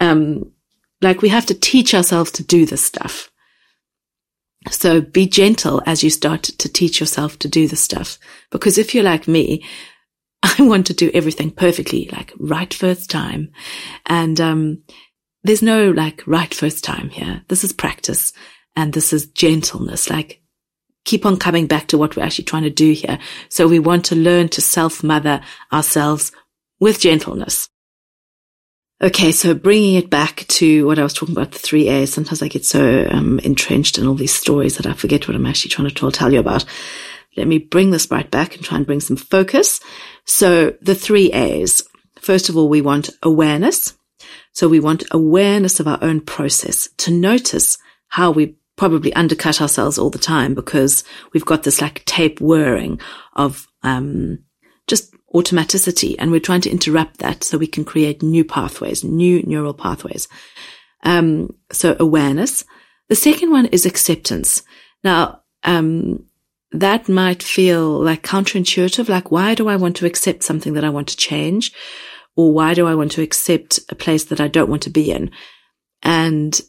um, 0.01 0.53
like 1.01 1.23
we 1.23 1.29
have 1.29 1.47
to 1.47 1.55
teach 1.55 1.95
ourselves 1.95 2.31
to 2.33 2.45
do 2.45 2.67
this 2.67 2.85
stuff. 2.85 3.31
So 4.71 5.01
be 5.01 5.27
gentle 5.27 5.83
as 5.87 6.05
you 6.05 6.11
start 6.11 6.45
to 6.45 6.69
teach 6.69 7.01
yourself 7.01 7.39
to 7.41 7.49
do 7.49 7.67
this 7.67 7.83
stuff. 7.83 8.19
Because 8.51 8.79
if 8.79 8.95
you're 8.95 9.03
like 9.05 9.27
me, 9.27 9.65
I 10.43 10.57
want 10.61 10.87
to 10.89 10.95
do 10.95 11.11
everything 11.13 11.51
perfectly, 11.51 12.09
like 12.13 12.33
right 12.39 12.73
first 12.73 13.11
time. 13.11 13.51
And, 14.07 14.41
um, 14.41 14.83
there's 15.45 15.63
no 15.63 15.91
like 15.91 16.23
right 16.27 16.53
first 16.55 16.85
time 16.85 17.11
here. 17.11 17.43
This 17.49 17.65
is 17.65 17.73
practice 17.73 18.33
and 18.77 18.93
this 18.93 19.13
is 19.13 19.27
gentleness. 19.27 20.09
Like 20.09 20.42
keep 21.05 21.27
on 21.27 21.37
coming 21.37 21.67
back 21.67 21.89
to 21.89 21.99
what 21.99 22.17
we're 22.17 22.25
actually 22.25 22.45
trying 22.45 22.63
to 22.63 22.71
do 22.71 22.93
here. 22.93 23.19
So 23.49 23.69
we 23.69 23.79
want 23.79 24.05
to 24.07 24.17
learn 24.17 24.49
to 24.51 24.61
self 24.61 25.03
mother 25.03 25.41
ourselves 25.73 26.33
with 26.81 27.01
gentleness. 27.01 27.69
Okay, 29.03 29.33
so 29.33 29.53
bringing 29.53 29.97
it 29.97 30.11
back 30.11 30.47
to 30.47 30.87
what 30.87 30.99
I 30.99 31.03
was 31.03 31.13
talking 31.13 31.35
about, 31.35 31.51
the 31.51 31.59
three 31.59 31.89
A's. 31.89 32.13
Sometimes 32.13 32.41
I 32.41 32.47
get 32.47 32.65
so 32.65 33.09
um, 33.11 33.41
entrenched 33.41 33.99
in 33.99 34.07
all 34.07 34.15
these 34.15 34.35
stories 34.35 34.77
that 34.77 34.87
I 34.87 34.93
forget 34.93 35.27
what 35.27 35.35
I'm 35.35 35.47
actually 35.47 35.71
trying 35.71 35.89
to 35.89 36.11
tell 36.13 36.33
you 36.33 36.39
about. 36.39 36.65
Let 37.37 37.49
me 37.49 37.59
bring 37.59 37.91
this 37.91 38.11
right 38.13 38.31
back 38.31 38.55
and 38.55 38.65
try 38.65 38.77
and 38.77 38.87
bring 38.87 39.01
some 39.01 39.17
focus. 39.17 39.81
So 40.25 40.77
the 40.81 40.95
three 40.95 41.33
A's. 41.33 41.83
First 42.21 42.49
of 42.49 42.57
all, 42.57 42.69
we 42.69 42.81
want 42.81 43.11
awareness. 43.25 43.99
So 44.53 44.69
we 44.69 44.79
want 44.79 45.03
awareness 45.11 45.81
of 45.81 45.89
our 45.89 45.99
own 46.01 46.21
process 46.21 46.89
to 46.99 47.11
notice 47.11 47.79
how 48.09 48.31
we 48.31 48.55
probably 48.83 49.15
undercut 49.15 49.63
ourselves 49.63 49.97
all 49.97 50.11
the 50.11 50.19
time 50.19 50.55
because 50.55 51.05
we've 51.33 51.45
got 51.45 51.63
this 51.63 51.81
like 51.81 52.05
tape 52.05 52.41
whirring 52.41 53.01
of, 53.35 53.69
um, 53.85 54.41
just 54.89 55.15
automaticity 55.33 56.17
and 56.19 56.33
we're 56.33 56.41
trying 56.41 56.61
to 56.61 56.69
interrupt 56.69 57.19
that 57.19 57.45
so 57.45 57.57
we 57.57 57.69
can 57.69 57.85
create 57.85 58.25
new 58.25 58.45
pathways, 58.45 59.05
new 59.05 59.41
neural 59.45 59.73
pathways. 59.73 60.27
Um, 61.05 61.55
so 61.71 61.95
awareness. 62.01 62.65
The 63.09 63.15
second 63.15 63.53
one 63.53 63.67
is 63.67 63.87
acceptance. 63.87 64.65
Now, 65.05 65.43
um, 65.63 66.27
that 66.73 67.09
might 67.09 67.41
feel 67.41 68.01
like 68.01 68.25
counterintuitive. 68.25 69.09
Like, 69.09 69.31
why 69.31 69.55
do 69.55 69.69
I 69.69 69.77
want 69.77 69.95
to 69.99 70.07
accept 70.07 70.43
something 70.43 70.73
that 70.73 70.85
I 70.85 70.91
want 70.91 71.07
to 71.11 71.17
change? 71.17 71.73
Or 72.35 72.53
why 72.53 72.75
do 72.75 72.89
I 72.89 72.97
want 72.97 73.13
to 73.13 73.23
accept 73.23 73.79
a 73.91 73.95
place 73.95 74.25
that 74.25 74.41
I 74.41 74.49
don't 74.49 74.71
want 74.71 74.83
to 74.83 74.91
be 74.91 75.13
in? 75.13 75.31
And 76.03 76.61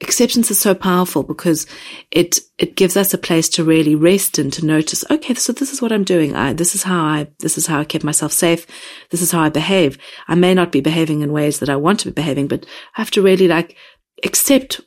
acceptance 0.00 0.50
is 0.50 0.60
so 0.60 0.74
powerful 0.74 1.22
because 1.22 1.66
it 2.10 2.40
it 2.58 2.74
gives 2.74 2.96
us 2.96 3.14
a 3.14 3.18
place 3.18 3.48
to 3.48 3.62
really 3.64 3.94
rest 3.94 4.38
and 4.38 4.52
to 4.52 4.66
notice 4.66 5.04
okay 5.10 5.34
so 5.34 5.52
this 5.52 5.72
is 5.72 5.80
what 5.80 5.92
i'm 5.92 6.04
doing. 6.04 6.34
I 6.34 6.52
this 6.52 6.74
is 6.74 6.82
how 6.82 7.04
i 7.04 7.28
this 7.38 7.56
is 7.56 7.66
how 7.66 7.80
i 7.80 7.84
kept 7.84 8.04
myself 8.04 8.32
safe. 8.32 8.66
This 9.10 9.22
is 9.22 9.30
how 9.30 9.40
i 9.40 9.48
behave. 9.48 9.96
I 10.26 10.34
may 10.34 10.52
not 10.52 10.72
be 10.72 10.80
behaving 10.80 11.20
in 11.20 11.32
ways 11.32 11.60
that 11.60 11.68
i 11.68 11.76
want 11.76 12.00
to 12.00 12.06
be 12.06 12.12
behaving 12.12 12.48
but 12.48 12.64
i 12.96 13.00
have 13.00 13.10
to 13.12 13.22
really 13.22 13.46
like 13.46 13.76
accept 14.24 14.80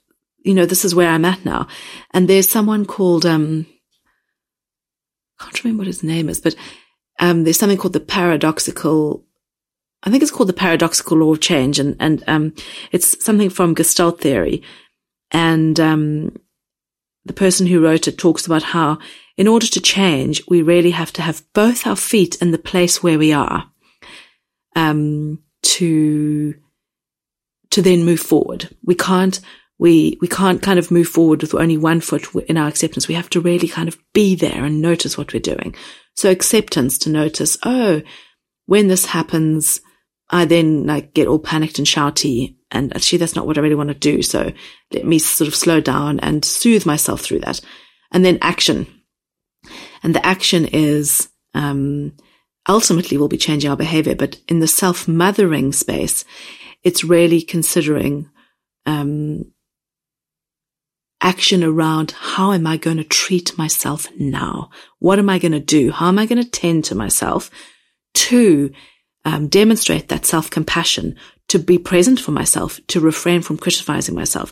you 0.43 0.53
know 0.53 0.65
this 0.65 0.83
is 0.83 0.93
where 0.93 1.09
i'm 1.09 1.25
at 1.25 1.45
now. 1.45 1.67
And 2.11 2.27
there's 2.27 2.49
someone 2.49 2.85
called 2.85 3.25
um 3.25 3.65
I 5.39 5.45
can't 5.45 5.63
remember 5.63 5.81
what 5.81 5.87
his 5.87 6.03
name 6.03 6.27
is 6.27 6.41
but 6.41 6.55
um 7.19 7.45
there's 7.45 7.57
something 7.57 7.77
called 7.77 7.93
the 7.93 8.01
paradoxical 8.01 9.23
I 10.03 10.11
think 10.11 10.21
it's 10.21 10.31
called 10.31 10.49
the 10.49 10.53
paradoxical 10.53 11.17
law 11.17 11.31
of 11.31 11.39
change. 11.39 11.79
And 11.79 11.95
and 12.01 12.23
um 12.27 12.53
it's 12.91 13.23
something 13.23 13.49
from 13.49 13.73
Gestalt 13.73 14.19
theory 14.19 14.63
and 15.31 15.79
um, 15.79 16.35
the 17.25 17.33
person 17.33 17.67
who 17.67 17.83
wrote 17.83 18.07
it 18.07 18.17
talks 18.17 18.45
about 18.45 18.63
how, 18.63 18.99
in 19.35 19.47
order 19.47 19.67
to 19.67 19.81
change, 19.81 20.41
we 20.47 20.61
really 20.61 20.91
have 20.91 21.11
to 21.13 21.21
have 21.21 21.43
both 21.53 21.85
our 21.85 21.95
feet 21.95 22.41
in 22.41 22.51
the 22.51 22.57
place 22.57 23.03
where 23.03 23.19
we 23.19 23.33
are 23.33 23.69
um, 24.75 25.39
to 25.63 26.55
to 27.69 27.81
then 27.81 28.05
move 28.05 28.19
forward. 28.19 28.69
We 28.83 28.95
can't 28.95 29.39
we 29.77 30.17
we 30.21 30.27
can't 30.27 30.61
kind 30.61 30.79
of 30.79 30.91
move 30.91 31.07
forward 31.07 31.41
with 31.41 31.53
only 31.53 31.77
one 31.77 32.01
foot 32.01 32.33
in 32.47 32.57
our 32.57 32.67
acceptance. 32.67 33.07
We 33.07 33.15
have 33.15 33.29
to 33.31 33.41
really 33.41 33.67
kind 33.67 33.87
of 33.87 33.97
be 34.13 34.35
there 34.35 34.63
and 34.63 34.81
notice 34.81 35.17
what 35.17 35.33
we're 35.33 35.39
doing. 35.39 35.75
So 36.15 36.31
acceptance 36.31 36.97
to 36.99 37.09
notice, 37.09 37.57
oh, 37.63 38.01
when 38.65 38.87
this 38.87 39.05
happens, 39.05 39.81
I 40.29 40.45
then 40.45 40.85
like 40.85 41.13
get 41.13 41.27
all 41.27 41.39
panicked 41.39 41.77
and 41.77 41.87
shouty 41.87 42.56
and 42.71 42.95
actually 42.95 43.19
that's 43.19 43.35
not 43.35 43.47
what 43.47 43.57
I 43.57 43.61
really 43.61 43.75
want 43.75 43.89
to 43.89 43.95
do. 43.95 44.21
So 44.21 44.51
let 44.91 45.05
me 45.05 45.19
sort 45.19 45.47
of 45.47 45.55
slow 45.55 45.79
down 45.79 46.19
and 46.19 46.43
soothe 46.43 46.85
myself 46.85 47.21
through 47.21 47.39
that. 47.39 47.61
And 48.11 48.25
then 48.25 48.39
action. 48.41 48.87
And 50.03 50.13
the 50.13 50.25
action 50.25 50.65
is, 50.65 51.29
um, 51.53 52.13
ultimately 52.67 53.17
will 53.17 53.27
be 53.27 53.37
changing 53.37 53.69
our 53.69 53.77
behavior, 53.77 54.15
but 54.15 54.39
in 54.47 54.59
the 54.59 54.67
self-mothering 54.67 55.71
space, 55.71 56.25
it's 56.83 57.03
really 57.03 57.41
considering, 57.41 58.29
um, 58.85 59.45
action 61.21 61.63
around 61.63 62.11
how 62.11 62.51
am 62.51 62.67
I 62.67 62.77
going 62.77 62.97
to 62.97 63.03
treat 63.03 63.57
myself 63.57 64.07
now? 64.17 64.69
What 64.99 65.19
am 65.19 65.29
I 65.29 65.39
going 65.39 65.53
to 65.53 65.59
do? 65.59 65.91
How 65.91 66.07
am 66.07 66.19
I 66.19 66.25
going 66.25 66.43
to 66.43 66.49
tend 66.49 66.85
to 66.85 66.95
myself 66.95 67.49
to 68.13 68.71
um, 69.25 69.47
demonstrate 69.47 70.09
that 70.09 70.25
self 70.25 70.49
compassion, 70.49 71.17
to 71.49 71.59
be 71.59 71.77
present 71.77 72.19
for 72.19 72.31
myself, 72.31 72.79
to 72.87 72.99
refrain 72.99 73.41
from 73.41 73.57
criticizing 73.57 74.15
myself. 74.15 74.51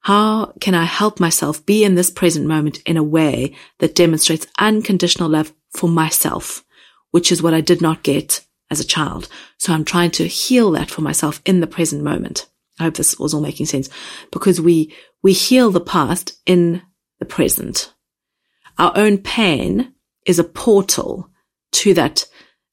How 0.00 0.52
can 0.60 0.74
I 0.74 0.84
help 0.84 1.18
myself 1.18 1.64
be 1.66 1.84
in 1.84 1.94
this 1.94 2.10
present 2.10 2.46
moment 2.46 2.78
in 2.86 2.96
a 2.96 3.02
way 3.02 3.54
that 3.78 3.94
demonstrates 3.94 4.46
unconditional 4.58 5.28
love 5.28 5.52
for 5.70 5.88
myself, 5.88 6.64
which 7.10 7.32
is 7.32 7.42
what 7.42 7.54
I 7.54 7.60
did 7.60 7.80
not 7.80 8.02
get 8.02 8.46
as 8.70 8.80
a 8.80 8.84
child. 8.84 9.28
So 9.58 9.72
I'm 9.72 9.84
trying 9.84 10.10
to 10.12 10.26
heal 10.26 10.70
that 10.72 10.90
for 10.90 11.02
myself 11.02 11.40
in 11.44 11.60
the 11.60 11.66
present 11.66 12.02
moment. 12.02 12.48
I 12.78 12.84
hope 12.84 12.94
this 12.94 13.18
was 13.18 13.32
all 13.32 13.40
making 13.40 13.66
sense 13.66 13.88
because 14.30 14.60
we, 14.60 14.92
we 15.22 15.32
heal 15.32 15.70
the 15.70 15.80
past 15.80 16.38
in 16.46 16.82
the 17.18 17.24
present. 17.24 17.92
Our 18.78 18.92
own 18.94 19.18
pain 19.18 19.94
is 20.26 20.38
a 20.38 20.44
portal 20.44 21.30
to 21.72 21.94
that, 21.94 22.26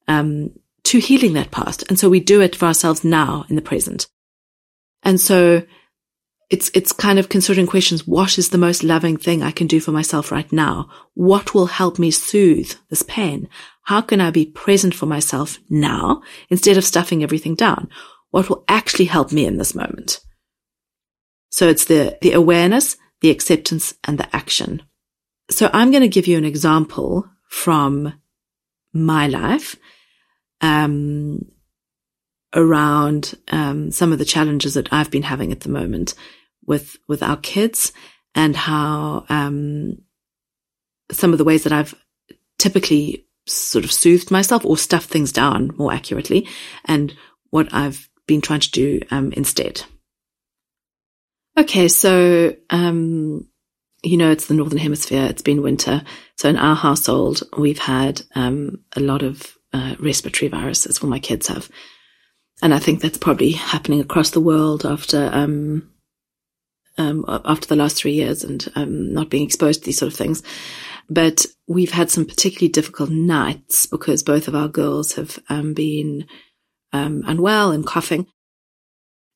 um, 0.08 0.52
to 0.86 1.00
healing 1.00 1.34
that 1.34 1.52
past. 1.52 1.84
And 1.90 1.98
so 1.98 2.10
we 2.10 2.20
do 2.20 2.42
it 2.42 2.56
for 2.56 2.66
ourselves 2.66 3.04
now 3.04 3.46
in 3.50 3.56
the 3.56 3.62
present. 3.62 4.08
And 5.04 5.20
so 5.20 5.64
it's, 6.50 6.70
it's 6.74 6.92
kind 6.92 7.20
of 7.20 7.30
considering 7.30 7.68
questions. 7.68 8.08
What 8.08 8.38
is 8.38 8.50
the 8.50 8.58
most 8.58 8.84
loving 8.84 9.18
thing 9.18 9.42
I 9.42 9.52
can 9.52 9.68
do 9.68 9.80
for 9.80 9.92
myself 9.92 10.32
right 10.32 10.52
now? 10.52 10.90
What 11.14 11.54
will 11.54 11.68
help 11.68 12.00
me 12.00 12.12
soothe 12.12 12.74
this 12.90 13.02
pain? 13.04 13.50
How 13.84 14.02
can 14.02 14.22
I 14.22 14.32
be 14.32 14.46
present 14.46 14.94
for 14.94 15.06
myself 15.06 15.58
now 15.70 16.22
instead 16.50 16.78
of 16.78 16.86
stuffing 16.86 17.24
everything 17.24 17.56
down? 17.56 17.90
What 18.30 18.50
will 18.50 18.64
actually 18.68 19.06
help 19.06 19.32
me 19.32 19.46
in 19.46 19.58
this 19.58 19.76
moment? 19.76 20.20
So 21.50 21.68
it's 21.68 21.86
the, 21.86 22.18
the 22.22 22.34
awareness, 22.34 22.98
the 23.22 23.30
acceptance 23.30 23.94
and 24.04 24.18
the 24.18 24.36
action. 24.36 24.82
So 25.52 25.70
I'm 25.74 25.92
going 25.92 26.02
to 26.02 26.08
give 26.08 26.28
you 26.28 26.38
an 26.38 26.46
example 26.46 27.28
from 27.50 28.14
my 28.94 29.28
life 29.28 29.76
um, 30.64 31.46
around 32.56 33.36
um, 33.50 33.92
some 33.92 34.12
of 34.12 34.18
the 34.18 34.26
challenges 34.26 34.74
that 34.74 34.92
I've 34.92 35.12
been 35.12 35.24
having 35.24 35.52
at 35.52 35.60
the 35.60 35.70
moment 35.70 36.16
with 36.66 36.98
with 37.08 37.22
our 37.22 37.38
kids 37.38 37.92
and 38.34 38.56
how 38.56 39.26
um, 39.30 39.98
some 41.12 41.34
of 41.34 41.38
the 41.38 41.44
ways 41.44 41.64
that 41.64 41.74
I've 41.74 41.94
typically 42.58 43.28
sort 43.46 43.84
of 43.84 43.92
soothed 43.92 44.32
myself 44.32 44.66
or 44.66 44.78
stuffed 44.78 45.10
things 45.10 45.32
down 45.32 45.72
more 45.78 45.94
accurately, 45.94 46.48
and 46.86 47.14
what 47.50 47.72
I've 47.74 48.10
been 48.26 48.42
trying 48.42 48.62
to 48.62 48.72
do 48.72 49.02
um, 49.12 49.34
instead. 49.34 49.84
Okay, 51.58 51.88
so 51.90 52.56
um, 52.70 53.48
you 54.04 54.18
know, 54.18 54.32
it's 54.32 54.48
the 54.48 54.54
Northern 54.54 54.80
Hemisphere. 54.80 55.26
It's 55.26 55.42
been 55.42 55.62
winter. 55.62 56.04
So 56.38 56.50
in 56.50 56.58
our 56.58 56.76
household, 56.76 57.44
we've 57.58 57.80
had 57.80 58.22
um, 58.36 58.84
a 58.96 59.02
lot 59.02 59.24
of 59.24 59.58
uh, 59.74 59.96
respiratory 60.00 60.50
viruses. 60.50 61.02
Well, 61.02 61.10
my 61.10 61.20
kids 61.20 61.48
have. 61.48 61.70
And 62.62 62.74
I 62.74 62.80
think 62.80 63.02
that's 63.02 63.18
probably 63.18 63.52
happening 63.52 64.00
across 64.00 64.30
the 64.30 64.40
world 64.40 64.86
after 64.86 65.30
um, 65.34 65.90
um, 66.98 67.26
after 67.28 67.68
the 67.68 67.76
last 67.76 67.98
three 67.98 68.14
years 68.14 68.44
and 68.44 68.72
um, 68.76 69.14
not 69.14 69.30
being 69.30 69.44
exposed 69.44 69.82
to 69.82 69.86
these 69.86 69.98
sort 69.98 70.12
of 70.12 70.18
things. 70.18 70.44
But 71.10 71.46
we've 71.68 71.92
had 71.92 72.10
some 72.10 72.26
particularly 72.26 72.72
difficult 72.72 73.10
nights 73.10 73.86
because 73.86 74.24
both 74.24 74.48
of 74.48 74.56
our 74.56 74.68
girls 74.68 75.14
have 75.14 75.40
um, 75.50 75.74
been 75.74 76.28
um, 76.94 77.24
unwell 77.26 77.72
and 77.72 77.86
coughing. 77.86 78.28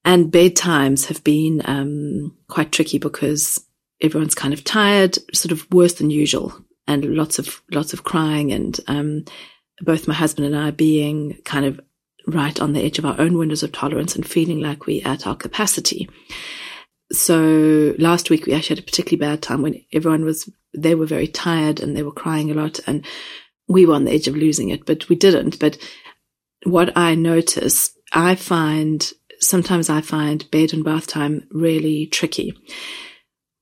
And 0.06 0.32
bedtimes 0.32 1.08
have 1.08 1.24
been 1.24 1.62
um, 1.66 2.38
quite 2.48 2.72
tricky 2.72 2.98
because 2.98 3.60
everyone's 4.02 4.36
kind 4.36 4.54
of 4.54 4.64
tired, 4.64 5.18
sort 5.34 5.52
of 5.52 5.68
worse 5.72 5.96
than 5.96 6.10
usual, 6.10 6.54
and 6.88 7.04
lots 7.04 7.40
of 7.40 7.62
lots 7.72 7.92
of 7.92 8.06
crying, 8.06 8.54
and 8.54 8.80
um, 8.88 9.26
both 9.82 10.08
my 10.08 10.14
husband 10.14 10.48
and 10.48 10.56
I 10.56 10.72
being 10.72 11.38
kind 11.46 11.66
of 11.66 11.80
right 12.26 12.60
on 12.60 12.74
the 12.74 12.84
edge 12.84 13.00
of 13.00 13.06
our 13.06 13.20
own 13.20 13.38
windows 13.38 13.64
of 13.64 13.72
tolerance 13.72 14.16
and 14.16 14.28
feeling 14.28 14.60
like 14.60 14.86
we're 14.86 15.08
at 15.08 15.26
our 15.26 15.36
capacity. 15.36 16.10
So 17.12 17.96
last 17.98 18.30
week 18.30 18.46
we 18.46 18.54
actually 18.54 18.78
had 18.78 18.84
a 18.84 18.86
particularly 18.86 19.32
bad 19.32 19.42
time 19.42 19.62
when 19.62 19.82
everyone 19.94 20.26
was 20.26 20.50
they 20.78 20.94
were 20.94 21.06
very 21.06 21.28
tired 21.28 21.80
and 21.80 21.96
they 21.96 22.04
were 22.04 22.12
crying 22.12 22.52
a 22.52 22.54
lot, 22.54 22.80
and 22.86 23.06
we 23.68 23.86
were 23.86 23.96
on 23.96 24.04
the 24.06 24.12
edge 24.12 24.28
of 24.28 24.36
losing 24.36 24.70
it, 24.70 24.86
but 24.86 25.10
we 25.10 25.16
didn't. 25.16 25.60
But 25.60 25.78
what 26.64 26.96
I 26.98 27.16
notice, 27.16 27.92
I 28.14 28.36
find 28.36 29.10
sometimes 29.40 29.90
I 29.90 30.02
find 30.02 30.50
bed 30.52 30.74
and 30.74 30.84
bath 30.84 31.08
time 31.08 31.48
really 31.52 32.08
tricky 32.08 32.54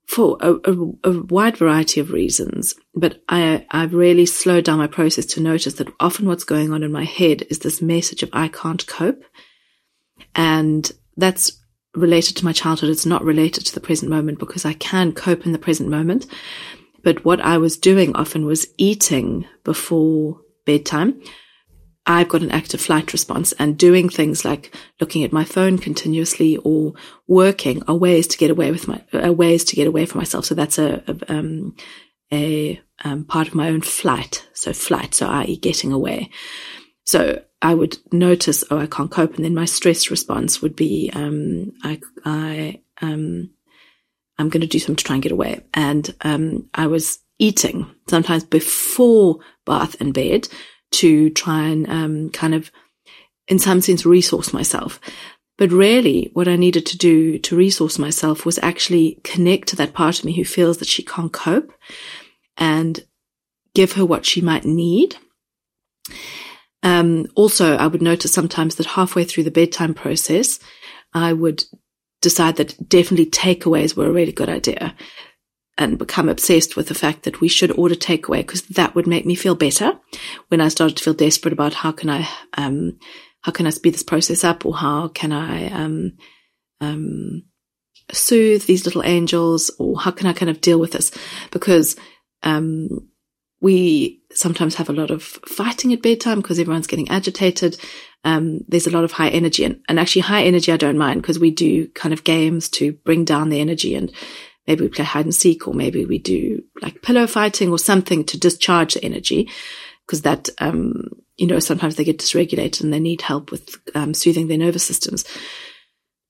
for 0.08 0.38
a, 0.40 0.54
a, 0.54 1.10
a, 1.10 1.24
wide 1.24 1.58
variety 1.58 2.00
of 2.00 2.12
reasons. 2.12 2.76
But 2.94 3.22
I, 3.28 3.66
I've 3.72 3.94
really 3.94 4.26
slowed 4.26 4.66
down 4.66 4.78
my 4.78 4.88
process 4.88 5.26
to 5.28 5.42
notice 5.42 5.74
that 5.76 5.92
often 6.00 6.28
what's 6.28 6.44
going 6.44 6.72
on 6.72 6.84
in 6.84 6.92
my 6.92 7.06
head 7.06 7.44
is 7.50 7.60
this 7.60 7.82
message 7.82 8.22
of 8.24 8.30
I 8.32 8.48
can't 8.48 8.86
cope. 8.86 9.24
And 10.36 10.92
that's 11.18 11.60
related 11.96 12.38
to 12.38 12.46
my 12.46 12.52
childhood. 12.52 12.90
It's 12.90 13.06
not 13.06 13.24
related 13.24 13.66
to 13.66 13.74
the 13.74 13.80
present 13.80 14.12
moment 14.12 14.40
because 14.40 14.66
I 14.66 14.74
can 14.74 15.12
cope 15.12 15.46
in 15.46 15.54
the 15.54 15.60
present 15.60 15.90
moment. 15.90 16.28
But 17.04 17.26
what 17.26 17.42
I 17.42 17.58
was 17.58 17.78
doing 17.78 18.16
often 18.16 18.46
was 18.46 18.68
eating 18.78 19.48
before 19.64 20.42
bedtime 20.66 21.22
I've 22.08 22.30
got 22.30 22.44
an 22.44 22.52
active 22.52 22.82
flight 22.82 23.14
response 23.14 23.52
and 23.54 23.78
doing 23.78 24.10
things 24.10 24.46
like 24.46 24.76
looking 25.00 25.24
at 25.24 25.34
my 25.34 25.44
phone 25.44 25.80
continuously 25.80 26.58
or 26.58 26.94
working 27.28 27.82
are 27.88 27.96
ways 27.96 28.28
to 28.28 28.38
get 28.38 28.52
away 28.52 28.72
with 28.72 28.88
my, 28.88 29.02
are 29.14 29.32
ways 29.32 29.64
to 29.66 29.76
get 29.76 29.88
away 29.88 30.06
from 30.06 30.20
myself. 30.20 30.46
So 30.46 30.56
that's 30.56 30.78
a, 30.78 31.04
a, 31.08 31.34
um, 31.34 31.76
a 32.32 32.80
um, 33.04 33.26
part 33.26 33.48
of 33.48 33.56
my 33.56 33.70
own 33.70 33.82
flight. 33.82 34.48
So 34.54 34.72
flight. 34.72 35.16
So 35.16 35.28
i.e. 35.28 35.58
getting 35.58 35.92
away. 35.92 36.30
So 37.06 37.42
I 37.62 37.74
would 37.74 37.98
notice, 38.12 38.64
oh, 38.70 38.78
I 38.78 38.88
can't 38.88 39.12
cope. 39.12 39.36
And 39.36 39.46
then 39.46 39.56
my 39.56 39.66
stress 39.66 40.12
response 40.12 40.62
would 40.62 40.76
be, 40.76 41.10
um, 41.14 41.72
I, 41.84 42.00
I, 42.24 42.82
um, 43.02 43.50
I'm 44.38 44.50
going 44.50 44.62
to 44.62 44.68
do 44.68 44.80
something 44.80 44.98
to 44.98 45.04
try 45.04 45.16
and 45.16 45.24
get 45.24 45.32
away. 45.32 45.62
And, 45.74 46.14
um, 46.22 46.70
I 46.74 46.88
was 46.88 47.20
eating 47.40 47.90
sometimes 48.10 48.44
before 48.44 49.40
bath 49.66 50.00
and 50.00 50.14
bed 50.14 50.48
to 50.96 51.30
try 51.30 51.68
and 51.68 51.90
um, 51.90 52.30
kind 52.30 52.54
of, 52.54 52.72
in 53.48 53.60
some 53.60 53.82
sense, 53.82 54.06
resource 54.06 54.54
myself. 54.54 55.00
But 55.58 55.72
really, 55.72 56.32
what 56.34 56.48
I 56.48 56.56
needed 56.58 56.86
to 56.88 56.98
do 56.98 57.38
to 57.40 57.56
resource 57.56 57.98
myself 57.98 58.46
was 58.46 58.60
actually 58.62 59.20
connect 59.24 59.70
to 59.70 59.76
that 59.78 59.94
part 59.94 60.20
of 60.20 60.26
me 60.26 60.36
who 60.36 60.44
feels 60.44 60.78
that 60.80 60.88
she 60.88 61.04
can't 61.04 61.32
cope 61.32 61.72
and 62.58 63.06
give 63.74 63.94
her 63.94 64.06
what 64.06 64.26
she 64.26 64.42
might 64.42 64.66
need. 64.66 65.16
Um, 66.84 67.28
also, 67.36 67.78
I 67.78 67.88
would 67.88 68.02
notice 68.02 68.34
sometimes 68.34 68.76
that 68.76 68.86
halfway 68.86 69.24
through 69.24 69.44
the 69.44 69.52
bedtime 69.52 69.94
process, 69.94 70.60
I 71.14 71.34
would 71.34 71.64
decide 72.22 72.58
that 72.58 72.90
definitely 72.90 73.28
takeaways 73.28 73.96
were 73.96 74.08
a 74.08 74.12
really 74.12 74.32
good 74.32 74.50
idea 74.50 74.96
and 75.78 75.98
become 75.98 76.30
obsessed 76.30 76.76
with 76.76 76.88
the 76.88 76.96
fact 76.96 77.24
that 77.24 77.42
we 77.42 77.48
should 77.48 77.72
order 77.72 77.96
takeaway 77.96 78.38
because 78.38 78.62
that 78.64 78.96
would 78.96 79.08
make 79.08 79.26
me 79.26 79.36
feel 79.36 79.56
better 79.56 80.00
when 80.48 80.62
I 80.62 80.70
started 80.70 80.98
to 80.98 81.04
feel 81.04 81.14
desperate 81.14 81.54
about 81.54 81.74
how 81.74 81.92
can 81.92 82.10
I, 82.10 82.28
um, 82.54 82.98
how 83.42 83.52
can 83.52 83.68
I 83.68 83.72
speed 83.72 83.94
this 83.94 84.04
process 84.04 84.44
up 84.44 84.66
or 84.66 84.76
how 84.76 85.10
can 85.10 85.32
I, 85.32 85.68
um, 85.70 86.14
um, 86.80 87.44
soothe 88.12 88.66
these 88.66 88.86
little 88.86 89.04
angels 89.04 89.72
or 89.80 90.00
how 90.00 90.12
can 90.12 90.28
I 90.28 90.34
kind 90.34 90.50
of 90.50 90.62
deal 90.62 90.80
with 90.80 90.92
this? 90.92 91.12
Because, 91.52 91.96
um, 92.44 92.88
we 93.62 94.22
sometimes 94.32 94.76
have 94.76 94.90
a 94.90 94.94
lot 94.94 95.12
of 95.12 95.24
fighting 95.24 95.92
at 95.92 96.02
bedtime 96.02 96.42
because 96.42 96.60
everyone's 96.60 96.88
getting 96.88 97.10
agitated. 97.10 97.78
Um, 98.24 98.60
there's 98.68 98.88
a 98.88 98.92
lot 98.92 99.04
of 99.04 99.14
high 99.14 99.30
energy 99.30 99.64
and, 99.64 99.82
and 99.88 100.00
actually 100.00 100.22
high 100.22 100.44
energy 100.44 100.72
I 100.72 100.78
don't 100.78 100.98
mind 100.98 101.22
because 101.22 101.40
we 101.40 101.52
do 101.52 101.88
kind 101.90 102.14
of 102.14 102.24
games 102.24 102.70
to 102.70 102.94
bring 102.94 103.26
down 103.26 103.50
the 103.50 103.60
energy 103.60 103.96
and 103.96 104.12
Maybe 104.68 104.84
we 104.84 104.90
play 104.90 105.06
hide 105.06 105.26
and 105.26 105.36
seek, 105.36 105.68
or 105.68 105.74
maybe 105.74 106.06
we 106.06 106.18
do 106.18 106.64
like 106.82 107.02
pillow 107.02 107.28
fighting 107.28 107.70
or 107.70 107.80
something 107.80 108.24
to 108.26 108.40
discharge 108.40 108.96
the 108.96 109.04
energy. 109.04 109.50
Because 110.06 110.22
that, 110.22 110.50
um, 110.60 111.10
you 111.38 111.48
know, 111.48 111.60
sometimes 111.60 111.96
they 111.96 112.04
get 112.04 112.20
dysregulated 112.20 112.84
and 112.84 112.94
they 112.94 113.00
need 113.00 113.22
help 113.22 113.52
with 113.52 113.76
um, 113.96 114.14
soothing 114.14 114.48
their 114.48 114.58
nervous 114.58 114.86
systems. 114.86 115.26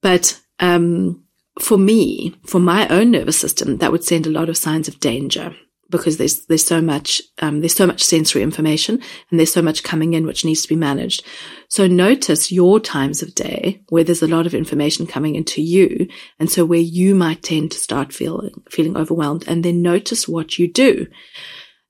But 0.01 0.39
um, 0.59 1.25
for 1.59 1.77
me, 1.77 2.35
for 2.45 2.59
my 2.59 2.87
own 2.87 3.11
nervous 3.11 3.37
system, 3.37 3.77
that 3.77 3.91
would 3.91 4.03
send 4.03 4.27
a 4.27 4.31
lot 4.31 4.49
of 4.49 4.57
signs 4.57 4.87
of 4.87 4.99
danger 4.99 5.55
because 5.89 6.17
there's 6.17 6.45
there's 6.45 6.65
so 6.65 6.81
much 6.81 7.21
um, 7.39 7.59
there's 7.59 7.75
so 7.75 7.85
much 7.85 8.03
sensory 8.03 8.41
information 8.41 9.01
and 9.29 9.39
there's 9.39 9.53
so 9.53 9.61
much 9.61 9.83
coming 9.83 10.13
in 10.13 10.25
which 10.25 10.45
needs 10.45 10.61
to 10.63 10.67
be 10.67 10.75
managed. 10.75 11.23
So 11.69 11.87
notice 11.87 12.51
your 12.51 12.79
times 12.79 13.21
of 13.21 13.35
day 13.35 13.83
where 13.89 14.03
there's 14.03 14.23
a 14.23 14.27
lot 14.27 14.45
of 14.45 14.53
information 14.53 15.07
coming 15.07 15.35
into 15.35 15.61
you, 15.61 16.07
and 16.39 16.49
so 16.49 16.65
where 16.65 16.79
you 16.79 17.15
might 17.15 17.43
tend 17.43 17.71
to 17.71 17.77
start 17.77 18.13
feeling 18.13 18.63
feeling 18.69 18.97
overwhelmed, 18.97 19.45
and 19.47 19.63
then 19.63 19.81
notice 19.81 20.27
what 20.27 20.57
you 20.57 20.71
do. 20.71 21.07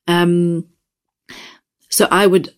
Um, 0.07 0.67
so 1.89 2.07
I 2.11 2.27
would. 2.27 2.53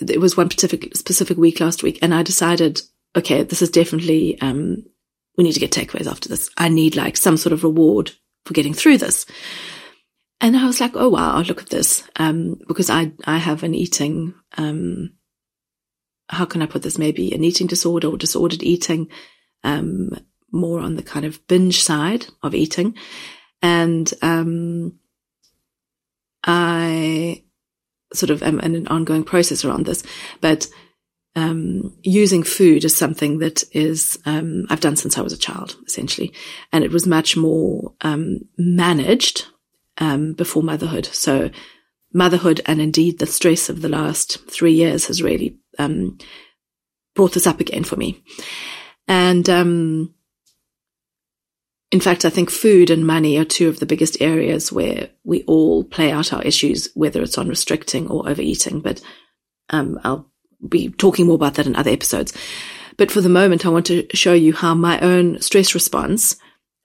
It 0.00 0.20
was 0.20 0.36
one 0.36 0.50
specific 0.50 0.96
specific 0.96 1.36
week 1.36 1.60
last 1.60 1.82
week, 1.82 1.98
and 2.02 2.14
I 2.14 2.22
decided, 2.22 2.80
okay, 3.14 3.42
this 3.42 3.62
is 3.62 3.70
definitely 3.70 4.40
um, 4.40 4.84
we 5.36 5.44
need 5.44 5.52
to 5.52 5.60
get 5.60 5.72
takeaways 5.72 6.10
after 6.10 6.28
this. 6.28 6.50
I 6.56 6.68
need 6.68 6.96
like 6.96 7.16
some 7.16 7.36
sort 7.36 7.52
of 7.52 7.64
reward 7.64 8.12
for 8.44 8.54
getting 8.54 8.74
through 8.74 8.98
this. 8.98 9.26
And 10.40 10.56
I 10.56 10.66
was 10.66 10.80
like, 10.80 10.92
oh 10.94 11.10
wow, 11.10 11.36
I'll 11.36 11.42
look 11.42 11.60
at 11.60 11.68
this. 11.68 12.02
Um, 12.16 12.60
because 12.66 12.88
I, 12.88 13.12
I 13.24 13.36
have 13.36 13.62
an 13.62 13.74
eating, 13.74 14.34
um, 14.56 15.12
how 16.28 16.46
can 16.46 16.62
I 16.62 16.66
put 16.66 16.82
this? 16.82 16.98
Maybe 16.98 17.34
an 17.34 17.44
eating 17.44 17.66
disorder 17.66 18.08
or 18.08 18.16
disordered 18.16 18.62
eating, 18.62 19.08
um, 19.64 20.10
more 20.50 20.80
on 20.80 20.96
the 20.96 21.02
kind 21.02 21.26
of 21.26 21.46
binge 21.46 21.82
side 21.82 22.26
of 22.42 22.54
eating. 22.54 22.96
And, 23.60 24.12
um, 24.22 24.98
I 26.42 27.44
sort 28.14 28.30
of 28.30 28.42
am 28.42 28.58
in 28.60 28.74
an 28.74 28.88
ongoing 28.88 29.24
process 29.24 29.64
around 29.64 29.84
this, 29.84 30.02
but, 30.40 30.68
um, 31.36 31.96
using 32.02 32.42
food 32.42 32.84
is 32.84 32.96
something 32.96 33.38
that 33.38 33.62
is, 33.72 34.18
um, 34.24 34.64
I've 34.70 34.80
done 34.80 34.96
since 34.96 35.18
I 35.18 35.20
was 35.20 35.34
a 35.34 35.38
child, 35.38 35.76
essentially. 35.86 36.32
And 36.72 36.82
it 36.82 36.90
was 36.90 37.06
much 37.06 37.36
more, 37.36 37.92
um, 38.00 38.40
managed 38.56 39.44
um, 40.00 40.32
before 40.32 40.62
motherhood. 40.62 41.06
So 41.06 41.50
motherhood 42.12 42.60
and 42.66 42.80
indeed 42.80 43.18
the 43.18 43.26
stress 43.26 43.68
of 43.68 43.82
the 43.82 43.88
last 43.88 44.38
three 44.50 44.72
years 44.72 45.06
has 45.06 45.22
really 45.22 45.58
um, 45.78 46.18
brought 47.14 47.34
this 47.34 47.46
up 47.46 47.60
again 47.60 47.84
for 47.84 47.96
me. 47.96 48.22
And 49.06 49.48
um, 49.48 50.14
in 51.92 52.00
fact, 52.00 52.24
I 52.24 52.30
think 52.30 52.50
food 52.50 52.90
and 52.90 53.06
money 53.06 53.38
are 53.38 53.44
two 53.44 53.68
of 53.68 53.80
the 53.80 53.86
biggest 53.86 54.20
areas 54.20 54.72
where 54.72 55.10
we 55.24 55.42
all 55.44 55.84
play 55.84 56.10
out 56.10 56.32
our 56.32 56.42
issues, 56.42 56.88
whether 56.94 57.22
it's 57.22 57.38
on 57.38 57.48
restricting 57.48 58.08
or 58.08 58.28
overeating. 58.28 58.80
But 58.80 59.00
um, 59.70 59.98
I'll 60.04 60.30
be 60.66 60.90
talking 60.90 61.26
more 61.26 61.34
about 61.34 61.54
that 61.54 61.66
in 61.66 61.76
other 61.76 61.90
episodes. 61.90 62.32
But 62.96 63.10
for 63.10 63.20
the 63.20 63.28
moment, 63.28 63.64
I 63.64 63.70
want 63.70 63.86
to 63.86 64.06
show 64.14 64.34
you 64.34 64.52
how 64.52 64.74
my 64.74 65.00
own 65.00 65.40
stress 65.40 65.74
response 65.74 66.36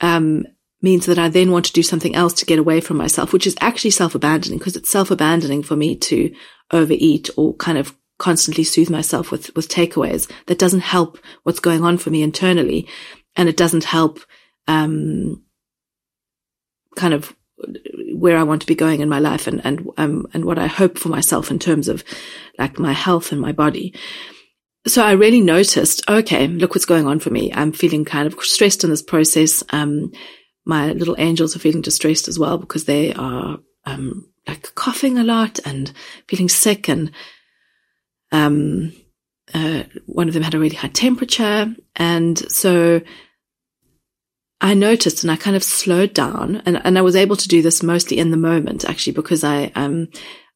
um, 0.02 0.46
means 0.86 1.06
that 1.08 1.20
I 1.20 1.28
then 1.28 1.52
want 1.52 1.66
to 1.66 1.74
do 1.74 1.84
something 1.84 2.16
else 2.16 2.34
to 2.36 2.46
get 2.46 2.60
away 2.60 2.80
from 2.80 2.96
myself, 2.96 3.34
which 3.34 3.48
is 3.48 3.58
actually 3.60 3.92
self-abandoning 3.92 4.60
because 4.60 4.78
it's 4.78 4.92
self-abandoning 4.92 5.64
for 5.64 5.76
me 5.76 5.96
to 6.10 6.34
overeat 6.72 7.30
or 7.36 7.56
kind 7.56 7.78
of 7.78 7.94
constantly 8.18 8.64
soothe 8.64 8.90
myself 8.90 9.32
with, 9.32 9.54
with 9.56 9.68
takeaways. 9.68 10.32
That 10.46 10.60
doesn't 10.60 10.92
help 10.96 11.20
what's 11.44 11.60
going 11.60 11.84
on 11.84 11.98
for 11.98 12.12
me 12.12 12.22
internally. 12.24 12.88
And 13.36 13.50
it 13.50 13.58
doesn't 13.58 13.84
help, 13.84 14.20
um, 14.68 15.44
kind 16.96 17.14
of 17.14 17.36
where 18.14 18.38
I 18.38 18.44
want 18.44 18.62
to 18.62 18.68
be 18.68 18.76
going 18.76 19.02
in 19.02 19.10
my 19.10 19.20
life 19.20 19.48
and, 19.48 19.60
and, 19.66 19.90
um, 19.98 20.28
and 20.34 20.46
what 20.46 20.60
I 20.60 20.68
hope 20.68 20.98
for 20.98 21.10
myself 21.10 21.52
in 21.52 21.60
terms 21.60 21.90
of 21.90 22.04
like 22.58 22.80
my 22.80 22.94
health 22.94 23.32
and 23.32 23.42
my 23.42 23.52
body. 23.52 23.94
So 24.88 25.04
I 25.04 25.14
really 25.14 25.42
noticed, 25.42 26.08
okay, 26.08 26.48
look 26.48 26.76
what's 26.76 26.86
going 26.86 27.08
on 27.08 27.20
for 27.20 27.32
me. 27.32 27.52
I'm 27.52 27.72
feeling 27.72 28.06
kind 28.06 28.28
of 28.28 28.40
stressed 28.42 28.84
in 28.84 28.92
this 28.92 29.02
process. 29.02 29.64
Um, 29.72 30.12
my 30.66 30.92
little 30.94 31.16
angels 31.18 31.56
are 31.56 31.60
feeling 31.60 31.82
distressed 31.82 32.28
as 32.28 32.40
well 32.40 32.58
because 32.58 32.86
they 32.86 33.14
are, 33.14 33.60
um, 33.86 34.28
like 34.48 34.74
coughing 34.76 35.18
a 35.18 35.24
lot 35.24 35.60
and 35.66 35.92
feeling 36.28 36.50
sick 36.50 36.88
and, 36.88 37.12
um, 38.32 38.92
uh, 39.54 39.84
one 40.08 40.28
of 40.28 40.34
them 40.34 40.44
had 40.44 40.56
a 40.56 40.60
really 40.60 40.76
high 40.76 40.88
temperature. 40.88 41.74
And 41.96 42.38
so 42.52 43.02
I 44.60 44.74
noticed 44.74 45.24
and 45.24 45.32
I 45.32 45.36
kind 45.36 45.56
of 45.56 45.64
slowed 45.64 46.14
down 46.14 46.62
and, 46.66 46.82
and 46.84 46.98
I 46.98 47.02
was 47.02 47.16
able 47.16 47.36
to 47.36 47.48
do 47.48 47.62
this 47.62 47.84
mostly 47.84 48.18
in 48.18 48.32
the 48.32 48.38
moment 48.38 48.86
actually 48.86 49.14
because 49.14 49.44
I, 49.44 49.72
um, 49.76 50.10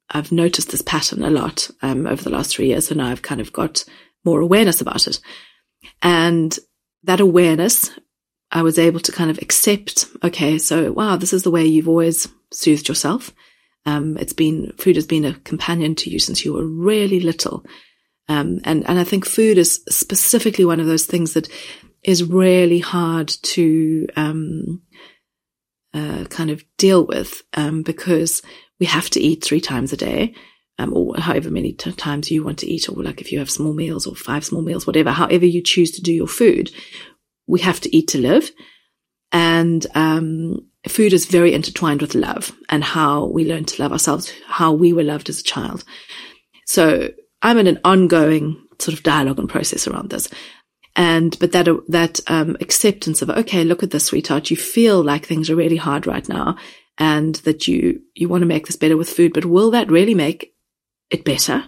I've 0.09 0.31
noticed 0.31 0.71
this 0.71 0.81
pattern 0.81 1.23
a 1.23 1.29
lot, 1.29 1.69
um, 1.83 2.07
over 2.07 2.23
the 2.23 2.31
last 2.31 2.55
three 2.55 2.67
years. 2.67 2.87
So 2.87 2.95
now 2.95 3.07
I've 3.07 3.21
kind 3.21 3.41
of 3.41 3.53
got 3.53 3.85
more 4.25 4.41
awareness 4.41 4.81
about 4.81 5.07
it. 5.07 5.19
And 6.01 6.57
that 7.03 7.19
awareness, 7.19 7.91
I 8.51 8.63
was 8.63 8.79
able 8.79 8.99
to 9.01 9.11
kind 9.11 9.29
of 9.29 9.37
accept, 9.39 10.05
okay, 10.23 10.57
so 10.57 10.91
wow, 10.91 11.15
this 11.15 11.33
is 11.33 11.43
the 11.43 11.51
way 11.51 11.65
you've 11.65 11.87
always 11.87 12.27
soothed 12.51 12.87
yourself. 12.87 13.31
Um, 13.85 14.17
it's 14.17 14.33
been, 14.33 14.73
food 14.77 14.95
has 14.95 15.05
been 15.05 15.25
a 15.25 15.33
companion 15.33 15.95
to 15.95 16.09
you 16.09 16.19
since 16.19 16.43
you 16.43 16.53
were 16.53 16.65
really 16.65 17.19
little. 17.19 17.63
Um, 18.27 18.59
and, 18.63 18.87
and 18.89 18.99
I 18.99 19.03
think 19.03 19.25
food 19.25 19.57
is 19.57 19.83
specifically 19.89 20.65
one 20.65 20.79
of 20.79 20.87
those 20.87 21.05
things 21.05 21.33
that 21.33 21.47
is 22.03 22.23
really 22.23 22.79
hard 22.79 23.27
to, 23.27 24.07
um, 24.15 24.81
uh, 25.93 26.25
kind 26.29 26.49
of 26.49 26.63
deal 26.77 27.05
with, 27.05 27.41
um, 27.53 27.83
because 27.83 28.41
we 28.79 28.85
have 28.85 29.09
to 29.11 29.19
eat 29.19 29.43
three 29.43 29.61
times 29.61 29.93
a 29.93 29.97
day. 29.97 30.33
Um, 30.77 30.93
or 30.93 31.17
however 31.17 31.51
many 31.51 31.73
t- 31.73 31.91
times 31.91 32.31
you 32.31 32.41
want 32.41 32.59
to 32.59 32.65
eat, 32.65 32.87
or 32.87 33.03
like 33.03 33.19
if 33.19 33.33
you 33.33 33.39
have 33.39 33.51
small 33.51 33.73
meals 33.73 34.07
or 34.07 34.15
five 34.15 34.45
small 34.45 34.61
meals, 34.61 34.87
whatever, 34.87 35.11
however 35.11 35.45
you 35.45 35.61
choose 35.61 35.91
to 35.91 36.01
do 36.01 36.13
your 36.13 36.25
food, 36.25 36.71
we 37.49 37.59
have 37.61 37.81
to 37.81 37.95
eat 37.95 38.07
to 38.09 38.19
live. 38.19 38.51
And, 39.31 39.85
um, 39.95 40.69
food 40.87 41.13
is 41.13 41.25
very 41.25 41.53
intertwined 41.53 42.01
with 42.01 42.15
love 42.15 42.55
and 42.69 42.83
how 42.83 43.25
we 43.25 43.43
learn 43.43 43.65
to 43.65 43.81
love 43.81 43.91
ourselves, 43.91 44.31
how 44.47 44.71
we 44.71 44.93
were 44.93 45.03
loved 45.03 45.29
as 45.29 45.39
a 45.39 45.43
child. 45.43 45.83
So 46.65 47.09
I'm 47.41 47.57
in 47.57 47.67
an 47.67 47.79
ongoing 47.83 48.63
sort 48.79 48.95
of 48.95 49.03
dialogue 49.03 49.39
and 49.39 49.49
process 49.49 49.87
around 49.87 50.09
this. 50.09 50.29
And, 50.95 51.37
but 51.39 51.51
that, 51.51 51.67
that, 51.89 52.19
um, 52.27 52.55
acceptance 52.61 53.21
of, 53.21 53.29
okay, 53.29 53.63
look 53.63 53.83
at 53.83 53.91
this, 53.91 54.05
sweetheart. 54.05 54.51
You 54.51 54.57
feel 54.57 55.03
like 55.03 55.25
things 55.25 55.49
are 55.49 55.55
really 55.55 55.75
hard 55.75 56.07
right 56.07 56.27
now 56.29 56.55
and 56.97 57.35
that 57.35 57.67
you, 57.67 58.01
you 58.13 58.29
want 58.29 58.41
to 58.41 58.47
make 58.47 58.67
this 58.67 58.75
better 58.75 58.97
with 58.97 59.09
food, 59.09 59.33
but 59.33 59.45
will 59.45 59.71
that 59.71 59.91
really 59.91 60.15
make 60.15 60.53
it 61.09 61.25
better? 61.25 61.65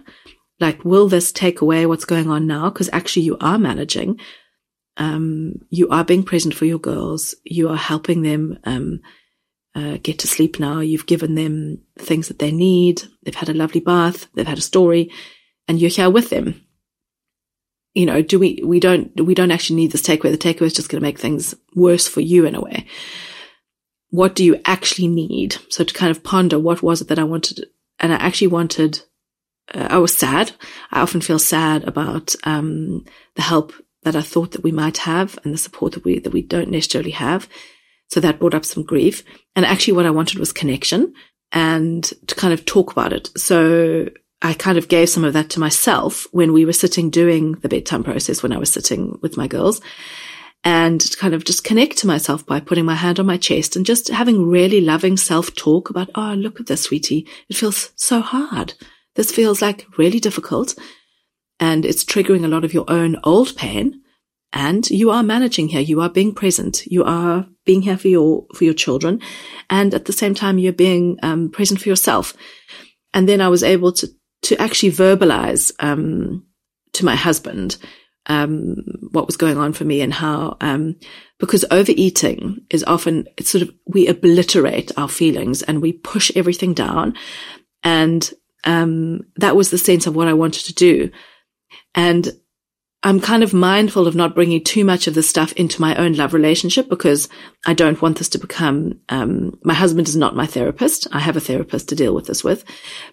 Like, 0.60 0.84
will 0.84 1.08
this 1.08 1.32
take 1.32 1.60
away 1.60 1.86
what's 1.86 2.04
going 2.04 2.30
on 2.30 2.46
now? 2.46 2.70
Cause 2.70 2.88
actually 2.92 3.22
you 3.22 3.36
are 3.40 3.58
managing. 3.58 4.20
Um, 4.96 5.54
you 5.70 5.88
are 5.88 6.04
being 6.04 6.22
present 6.22 6.54
for 6.54 6.66
your 6.66 6.78
girls. 6.78 7.34
You 7.44 7.68
are 7.68 7.76
helping 7.76 8.22
them, 8.22 8.58
um, 8.64 9.00
uh, 9.74 9.96
get 10.02 10.18
to 10.18 10.28
sleep 10.28 10.60
now. 10.60 10.80
You've 10.80 11.06
given 11.06 11.34
them 11.34 11.78
things 11.98 12.28
that 12.28 12.38
they 12.38 12.52
need. 12.52 13.02
They've 13.22 13.34
had 13.34 13.48
a 13.48 13.54
lovely 13.54 13.80
bath. 13.80 14.26
They've 14.34 14.46
had 14.46 14.58
a 14.58 14.62
story 14.62 15.10
and 15.66 15.80
you're 15.80 15.90
here 15.90 16.10
with 16.10 16.30
them. 16.30 16.66
You 17.94 18.06
know, 18.06 18.22
do 18.22 18.38
we, 18.38 18.60
we 18.64 18.80
don't, 18.80 19.18
we 19.20 19.34
don't 19.34 19.50
actually 19.50 19.76
need 19.76 19.92
this 19.92 20.02
takeaway. 20.02 20.30
The 20.30 20.38
takeaway 20.38 20.66
is 20.66 20.74
just 20.74 20.88
going 20.88 21.00
to 21.00 21.06
make 21.06 21.18
things 21.18 21.54
worse 21.74 22.06
for 22.06 22.20
you 22.20 22.46
in 22.46 22.54
a 22.54 22.60
way. 22.60 22.86
What 24.10 24.34
do 24.34 24.44
you 24.44 24.60
actually 24.66 25.08
need? 25.08 25.56
So 25.70 25.84
to 25.84 25.94
kind 25.94 26.10
of 26.10 26.22
ponder 26.22 26.58
what 26.58 26.82
was 26.82 27.00
it 27.00 27.08
that 27.08 27.18
I 27.18 27.24
wanted? 27.24 27.66
And 27.98 28.12
I 28.12 28.16
actually 28.16 28.48
wanted, 28.48 29.02
uh, 29.74 29.88
I 29.90 29.98
was 29.98 30.16
sad. 30.16 30.52
I 30.90 31.00
often 31.00 31.22
feel 31.22 31.38
sad 31.38 31.84
about, 31.84 32.34
um, 32.44 33.04
the 33.36 33.42
help 33.42 33.72
that 34.02 34.16
I 34.16 34.22
thought 34.22 34.52
that 34.52 34.64
we 34.64 34.72
might 34.72 34.98
have 34.98 35.38
and 35.44 35.52
the 35.52 35.58
support 35.58 35.92
that 35.92 36.04
we, 36.04 36.18
that 36.18 36.32
we 36.32 36.42
don't 36.42 36.70
necessarily 36.70 37.12
have. 37.12 37.48
So 38.08 38.20
that 38.20 38.38
brought 38.38 38.54
up 38.54 38.64
some 38.64 38.82
grief. 38.82 39.22
And 39.56 39.64
actually 39.64 39.94
what 39.94 40.06
I 40.06 40.10
wanted 40.10 40.38
was 40.38 40.52
connection 40.52 41.14
and 41.52 42.04
to 42.26 42.34
kind 42.34 42.52
of 42.52 42.64
talk 42.64 42.92
about 42.92 43.12
it. 43.12 43.30
So 43.36 44.08
I 44.42 44.54
kind 44.54 44.76
of 44.76 44.88
gave 44.88 45.08
some 45.08 45.24
of 45.24 45.34
that 45.34 45.50
to 45.50 45.60
myself 45.60 46.26
when 46.32 46.52
we 46.52 46.64
were 46.64 46.72
sitting 46.72 47.10
doing 47.10 47.52
the 47.52 47.68
bedtime 47.68 48.02
process 48.02 48.42
when 48.42 48.52
I 48.52 48.58
was 48.58 48.72
sitting 48.72 49.18
with 49.22 49.36
my 49.36 49.46
girls 49.46 49.80
and 50.64 51.04
kind 51.18 51.34
of 51.34 51.44
just 51.44 51.64
connect 51.64 51.98
to 51.98 52.06
myself 52.06 52.44
by 52.44 52.60
putting 52.60 52.84
my 52.84 52.94
hand 52.94 53.20
on 53.20 53.26
my 53.26 53.36
chest 53.36 53.76
and 53.76 53.86
just 53.86 54.08
having 54.08 54.48
really 54.48 54.80
loving 54.80 55.16
self 55.16 55.54
talk 55.54 55.90
about, 55.90 56.10
Oh, 56.14 56.34
look 56.34 56.60
at 56.60 56.66
this, 56.66 56.82
sweetie. 56.82 57.26
It 57.48 57.56
feels 57.56 57.92
so 57.96 58.20
hard. 58.20 58.74
This 59.14 59.30
feels 59.30 59.62
like 59.62 59.86
really 59.96 60.20
difficult 60.20 60.74
and 61.62 61.86
it's 61.86 62.02
triggering 62.02 62.44
a 62.44 62.48
lot 62.48 62.64
of 62.64 62.74
your 62.74 62.84
own 62.88 63.16
old 63.22 63.54
pain. 63.54 64.02
And 64.52 64.90
you 64.90 65.10
are 65.10 65.22
managing 65.22 65.68
here. 65.68 65.80
You 65.80 66.00
are 66.00 66.10
being 66.10 66.34
present. 66.34 66.84
You 66.86 67.04
are 67.04 67.46
being 67.64 67.82
here 67.82 67.96
for 67.96 68.08
your, 68.08 68.46
for 68.56 68.64
your 68.64 68.74
children. 68.74 69.20
And 69.70 69.94
at 69.94 70.06
the 70.06 70.12
same 70.12 70.34
time, 70.34 70.58
you're 70.58 70.72
being 70.72 71.20
um, 71.22 71.50
present 71.50 71.80
for 71.80 71.88
yourself. 71.88 72.34
And 73.14 73.28
then 73.28 73.40
I 73.40 73.48
was 73.48 73.62
able 73.62 73.92
to 73.92 74.08
to 74.42 74.60
actually 74.60 74.90
verbalize 74.90 75.70
um, 75.78 76.44
to 76.94 77.04
my 77.04 77.14
husband 77.14 77.76
um, 78.26 78.78
what 79.12 79.26
was 79.26 79.36
going 79.36 79.56
on 79.56 79.72
for 79.72 79.84
me 79.84 80.00
and 80.00 80.12
how 80.12 80.56
um, 80.60 80.96
because 81.38 81.64
overeating 81.70 82.58
is 82.68 82.82
often 82.82 83.28
it's 83.36 83.50
sort 83.50 83.62
of 83.62 83.70
we 83.86 84.08
obliterate 84.08 84.90
our 84.98 85.08
feelings 85.08 85.62
and 85.62 85.80
we 85.80 85.92
push 85.92 86.32
everything 86.34 86.74
down 86.74 87.14
and 87.84 88.32
um, 88.64 89.20
that 89.36 89.54
was 89.54 89.70
the 89.70 89.78
sense 89.78 90.08
of 90.08 90.16
what 90.16 90.26
I 90.26 90.32
wanted 90.32 90.64
to 90.64 90.74
do 90.74 91.12
and 91.94 92.32
I'm 93.04 93.20
kind 93.20 93.42
of 93.42 93.52
mindful 93.52 94.06
of 94.06 94.14
not 94.14 94.34
bringing 94.34 94.62
too 94.62 94.84
much 94.84 95.08
of 95.08 95.14
this 95.14 95.28
stuff 95.28 95.52
into 95.54 95.80
my 95.80 95.96
own 95.96 96.14
love 96.14 96.34
relationship 96.34 96.88
because 96.88 97.28
I 97.66 97.74
don't 97.74 98.00
want 98.00 98.18
this 98.18 98.28
to 98.30 98.38
become, 98.38 99.00
um, 99.08 99.58
my 99.64 99.74
husband 99.74 100.06
is 100.06 100.14
not 100.14 100.36
my 100.36 100.46
therapist. 100.46 101.08
I 101.12 101.18
have 101.18 101.36
a 101.36 101.40
therapist 101.40 101.88
to 101.88 101.96
deal 101.96 102.14
with 102.14 102.26
this 102.26 102.44
with, 102.44 102.64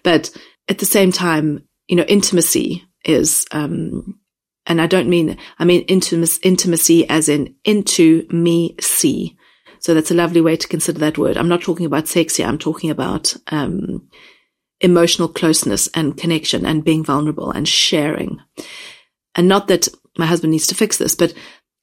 but 0.04 0.30
at 0.68 0.78
the 0.78 0.86
same 0.86 1.10
time, 1.10 1.64
you 1.88 1.96
know, 1.96 2.04
intimacy 2.04 2.84
is, 3.04 3.46
um, 3.50 4.20
and 4.66 4.80
I 4.80 4.86
don't 4.86 5.08
mean, 5.08 5.36
I 5.58 5.64
mean 5.64 5.82
intimacy, 5.82 6.40
intimacy 6.44 7.08
as 7.08 7.28
in 7.28 7.56
into 7.64 8.26
me 8.30 8.76
see. 8.80 9.36
So 9.80 9.94
that's 9.94 10.12
a 10.12 10.14
lovely 10.14 10.40
way 10.40 10.56
to 10.56 10.68
consider 10.68 11.00
that 11.00 11.18
word. 11.18 11.36
I'm 11.36 11.48
not 11.48 11.62
talking 11.62 11.86
about 11.86 12.06
sex 12.06 12.36
here. 12.36 12.46
I'm 12.46 12.58
talking 12.58 12.90
about, 12.90 13.34
um, 13.48 14.08
emotional 14.80 15.28
closeness 15.28 15.88
and 15.94 16.16
connection 16.16 16.64
and 16.64 16.84
being 16.84 17.04
vulnerable 17.04 17.50
and 17.50 17.68
sharing. 17.68 18.40
And 19.34 19.48
not 19.48 19.68
that 19.68 19.88
my 20.18 20.26
husband 20.26 20.50
needs 20.50 20.66
to 20.68 20.74
fix 20.74 20.98
this, 20.98 21.14
but 21.14 21.34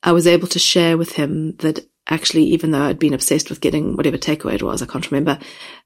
I 0.03 0.11
was 0.11 0.27
able 0.27 0.47
to 0.49 0.59
share 0.59 0.97
with 0.97 1.13
him 1.13 1.55
that 1.57 1.85
actually, 2.09 2.43
even 2.43 2.71
though 2.71 2.81
I'd 2.81 2.99
been 2.99 3.13
obsessed 3.13 3.49
with 3.49 3.61
getting 3.61 3.95
whatever 3.95 4.17
takeaway 4.17 4.53
it 4.53 4.63
was, 4.63 4.81
I 4.81 4.85
can't 4.85 5.09
remember, 5.11 5.39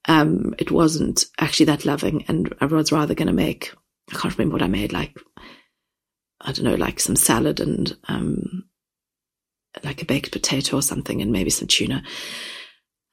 um, 0.05 0.53
it 0.57 0.71
wasn't 0.71 1.25
actually 1.39 1.67
that 1.67 1.85
loving. 1.85 2.25
And 2.27 2.53
I 2.61 2.65
was 2.65 2.91
rather 2.91 3.15
going 3.15 3.27
to 3.27 3.33
make, 3.33 3.73
I 4.11 4.17
can't 4.17 4.37
remember 4.37 4.53
what 4.53 4.63
I 4.63 4.67
made, 4.67 4.93
like, 4.93 5.15
I 6.39 6.51
don't 6.51 6.65
know, 6.65 6.75
like 6.75 6.99
some 6.99 7.15
salad 7.15 7.59
and, 7.59 7.95
um, 8.07 8.65
like 9.83 10.01
a 10.01 10.05
baked 10.05 10.31
potato 10.31 10.77
or 10.77 10.81
something 10.81 11.21
and 11.21 11.31
maybe 11.31 11.49
some 11.49 11.67
tuna. 11.67 12.03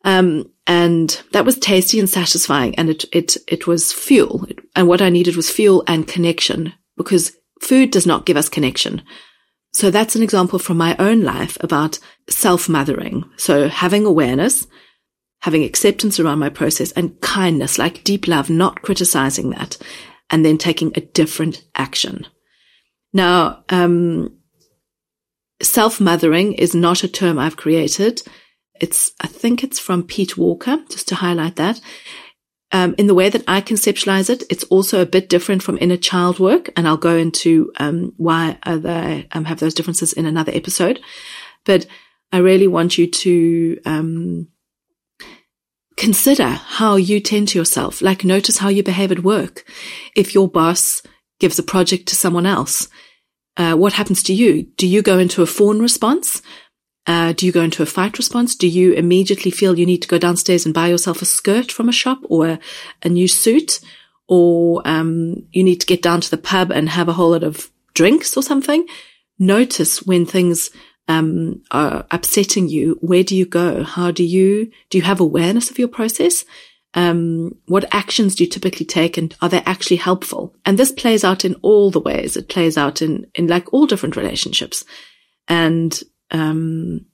Um, 0.04 0.50
and 0.66 1.20
that 1.32 1.44
was 1.44 1.58
tasty 1.58 1.98
and 1.98 2.08
satisfying. 2.08 2.74
And 2.76 2.90
it, 2.90 3.04
it, 3.12 3.36
it 3.46 3.66
was 3.66 3.92
fuel. 3.92 4.46
And 4.76 4.86
what 4.86 5.02
I 5.02 5.08
needed 5.08 5.36
was 5.36 5.50
fuel 5.50 5.82
and 5.86 6.06
connection 6.06 6.72
because 6.96 7.32
food 7.60 7.90
does 7.90 8.06
not 8.06 8.26
give 8.26 8.36
us 8.36 8.48
connection. 8.48 9.02
So 9.72 9.90
that's 9.90 10.16
an 10.16 10.22
example 10.22 10.58
from 10.58 10.76
my 10.76 10.96
own 10.98 11.22
life 11.22 11.56
about 11.60 11.98
self 12.28 12.68
mothering. 12.68 13.24
So 13.36 13.68
having 13.68 14.06
awareness, 14.06 14.66
having 15.40 15.64
acceptance 15.64 16.18
around 16.18 16.38
my 16.38 16.48
process 16.48 16.92
and 16.92 17.20
kindness, 17.20 17.78
like 17.78 18.04
deep 18.04 18.26
love, 18.26 18.50
not 18.50 18.82
criticizing 18.82 19.50
that 19.50 19.78
and 20.30 20.44
then 20.44 20.58
taking 20.58 20.92
a 20.94 21.00
different 21.00 21.64
action. 21.74 22.26
Now, 23.12 23.64
um, 23.68 24.36
self 25.62 26.00
mothering 26.00 26.54
is 26.54 26.74
not 26.74 27.04
a 27.04 27.08
term 27.08 27.38
I've 27.38 27.56
created. 27.56 28.22
It's, 28.80 29.12
I 29.20 29.26
think 29.26 29.62
it's 29.62 29.78
from 29.78 30.02
Pete 30.02 30.36
Walker, 30.36 30.78
just 30.88 31.08
to 31.08 31.14
highlight 31.16 31.56
that. 31.56 31.80
Um, 32.70 32.94
in 32.98 33.06
the 33.06 33.14
way 33.14 33.30
that 33.30 33.44
I 33.48 33.62
conceptualize 33.62 34.28
it, 34.28 34.42
it's 34.50 34.64
also 34.64 35.00
a 35.00 35.06
bit 35.06 35.28
different 35.30 35.62
from 35.62 35.78
inner 35.80 35.96
child 35.96 36.38
work, 36.38 36.70
and 36.76 36.86
I'll 36.86 36.98
go 36.98 37.16
into 37.16 37.72
um, 37.76 38.12
why 38.16 38.58
they 38.66 39.26
um, 39.32 39.46
have 39.46 39.60
those 39.60 39.74
differences 39.74 40.12
in 40.12 40.26
another 40.26 40.52
episode. 40.54 41.00
But 41.64 41.86
I 42.30 42.38
really 42.38 42.66
want 42.66 42.98
you 42.98 43.06
to 43.06 43.80
um, 43.86 44.48
consider 45.96 46.46
how 46.46 46.96
you 46.96 47.20
tend 47.20 47.48
to 47.48 47.58
yourself. 47.58 48.02
Like, 48.02 48.22
notice 48.22 48.58
how 48.58 48.68
you 48.68 48.82
behave 48.82 49.12
at 49.12 49.24
work. 49.24 49.64
If 50.14 50.34
your 50.34 50.48
boss 50.48 51.02
gives 51.40 51.58
a 51.58 51.62
project 51.62 52.06
to 52.08 52.16
someone 52.16 52.46
else, 52.46 52.88
uh, 53.56 53.74
what 53.74 53.94
happens 53.94 54.22
to 54.24 54.34
you? 54.34 54.64
Do 54.76 54.86
you 54.86 55.02
go 55.02 55.18
into 55.18 55.42
a 55.42 55.46
fawn 55.46 55.80
response? 55.80 56.42
Uh, 57.08 57.32
do 57.32 57.46
you 57.46 57.52
go 57.52 57.62
into 57.62 57.82
a 57.82 57.86
fight 57.86 58.18
response? 58.18 58.54
Do 58.54 58.68
you 58.68 58.92
immediately 58.92 59.50
feel 59.50 59.78
you 59.78 59.86
need 59.86 60.02
to 60.02 60.08
go 60.08 60.18
downstairs 60.18 60.66
and 60.66 60.74
buy 60.74 60.88
yourself 60.88 61.22
a 61.22 61.24
skirt 61.24 61.72
from 61.72 61.88
a 61.88 61.92
shop 61.92 62.20
or 62.24 62.46
a, 62.46 62.58
a 63.02 63.08
new 63.08 63.26
suit? 63.26 63.80
Or 64.28 64.82
um, 64.84 65.46
you 65.50 65.64
need 65.64 65.80
to 65.80 65.86
get 65.86 66.02
down 66.02 66.20
to 66.20 66.30
the 66.30 66.36
pub 66.36 66.70
and 66.70 66.86
have 66.90 67.08
a 67.08 67.14
whole 67.14 67.30
lot 67.30 67.42
of 67.42 67.70
drinks 67.94 68.36
or 68.36 68.42
something? 68.42 68.86
Notice 69.38 70.02
when 70.02 70.26
things 70.26 70.70
um, 71.08 71.62
are 71.70 72.04
upsetting 72.10 72.68
you, 72.68 72.98
where 73.00 73.24
do 73.24 73.34
you 73.34 73.46
go? 73.46 73.84
How 73.84 74.10
do 74.10 74.22
you, 74.22 74.70
do 74.90 74.98
you 74.98 75.04
have 75.04 75.20
awareness 75.20 75.70
of 75.70 75.78
your 75.78 75.88
process? 75.88 76.44
Um, 76.92 77.56
what 77.66 77.92
actions 77.94 78.34
do 78.34 78.44
you 78.44 78.50
typically 78.50 78.84
take 78.84 79.16
and 79.16 79.34
are 79.40 79.48
they 79.48 79.62
actually 79.62 79.96
helpful? 79.96 80.54
And 80.66 80.78
this 80.78 80.92
plays 80.92 81.24
out 81.24 81.46
in 81.46 81.54
all 81.62 81.90
the 81.90 82.00
ways. 82.00 82.36
It 82.36 82.50
plays 82.50 82.76
out 82.76 83.00
in, 83.00 83.26
in 83.34 83.46
like 83.46 83.72
all 83.72 83.86
different 83.86 84.16
relationships. 84.16 84.84
And, 85.46 85.98
um, 86.30 87.06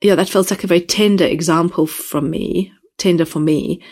yeah, 0.00 0.14
that 0.14 0.28
feels 0.28 0.50
like 0.50 0.64
a 0.64 0.68
very 0.68 0.80
tender 0.80 1.24
example 1.24 1.86
from 1.86 2.30
me, 2.30 2.72
tender 2.98 3.24
for 3.24 3.40
me. 3.40 3.82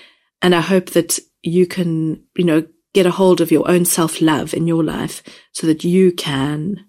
And 0.43 0.55
I 0.55 0.61
hope 0.61 0.91
that 0.91 1.19
you 1.43 1.67
can, 1.67 2.23
you 2.37 2.45
know, 2.45 2.67
get 2.93 3.07
a 3.07 3.11
hold 3.11 3.41
of 3.41 3.51
your 3.51 3.69
own 3.69 3.85
self 3.85 4.21
love 4.21 4.55
in 4.55 4.67
your 4.67 4.85
life 4.85 5.23
so 5.53 5.67
that 5.67 5.85
you 5.85 6.13
can 6.13 6.87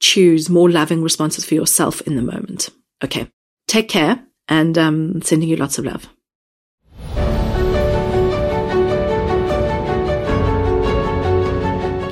choose 0.00 0.50
more 0.50 0.70
loving 0.70 1.02
responses 1.02 1.44
for 1.44 1.54
yourself 1.54 2.00
in 2.02 2.16
the 2.16 2.22
moment. 2.22 2.70
Okay. 3.02 3.30
Take 3.66 3.88
care 3.88 4.24
and 4.48 4.76
um, 4.78 5.22
sending 5.22 5.48
you 5.48 5.56
lots 5.56 5.78
of 5.78 5.84
love. 5.84 6.08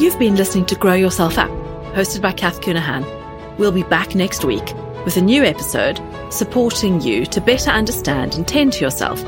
You've 0.00 0.18
been 0.18 0.36
listening 0.36 0.66
to 0.66 0.74
Grow 0.74 0.94
Yourself 0.94 1.38
Up, 1.38 1.50
hosted 1.94 2.20
by 2.20 2.32
Cath 2.32 2.60
Counihan. 2.60 3.23
We'll 3.56 3.72
be 3.72 3.84
back 3.84 4.16
next 4.16 4.44
week 4.44 4.74
with 5.04 5.16
a 5.16 5.20
new 5.20 5.44
episode 5.44 6.00
supporting 6.30 7.00
you 7.00 7.24
to 7.26 7.40
better 7.40 7.70
understand 7.70 8.34
and 8.34 8.46
tend 8.48 8.72
to 8.74 8.84
yourself 8.84 9.20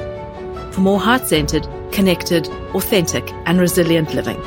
for 0.75 0.81
more 0.81 0.99
heart 0.99 1.27
centered, 1.27 1.69
connected, 1.93 2.49
authentic, 2.75 3.31
and 3.47 3.61
resilient 3.61 4.15
living. 4.15 4.41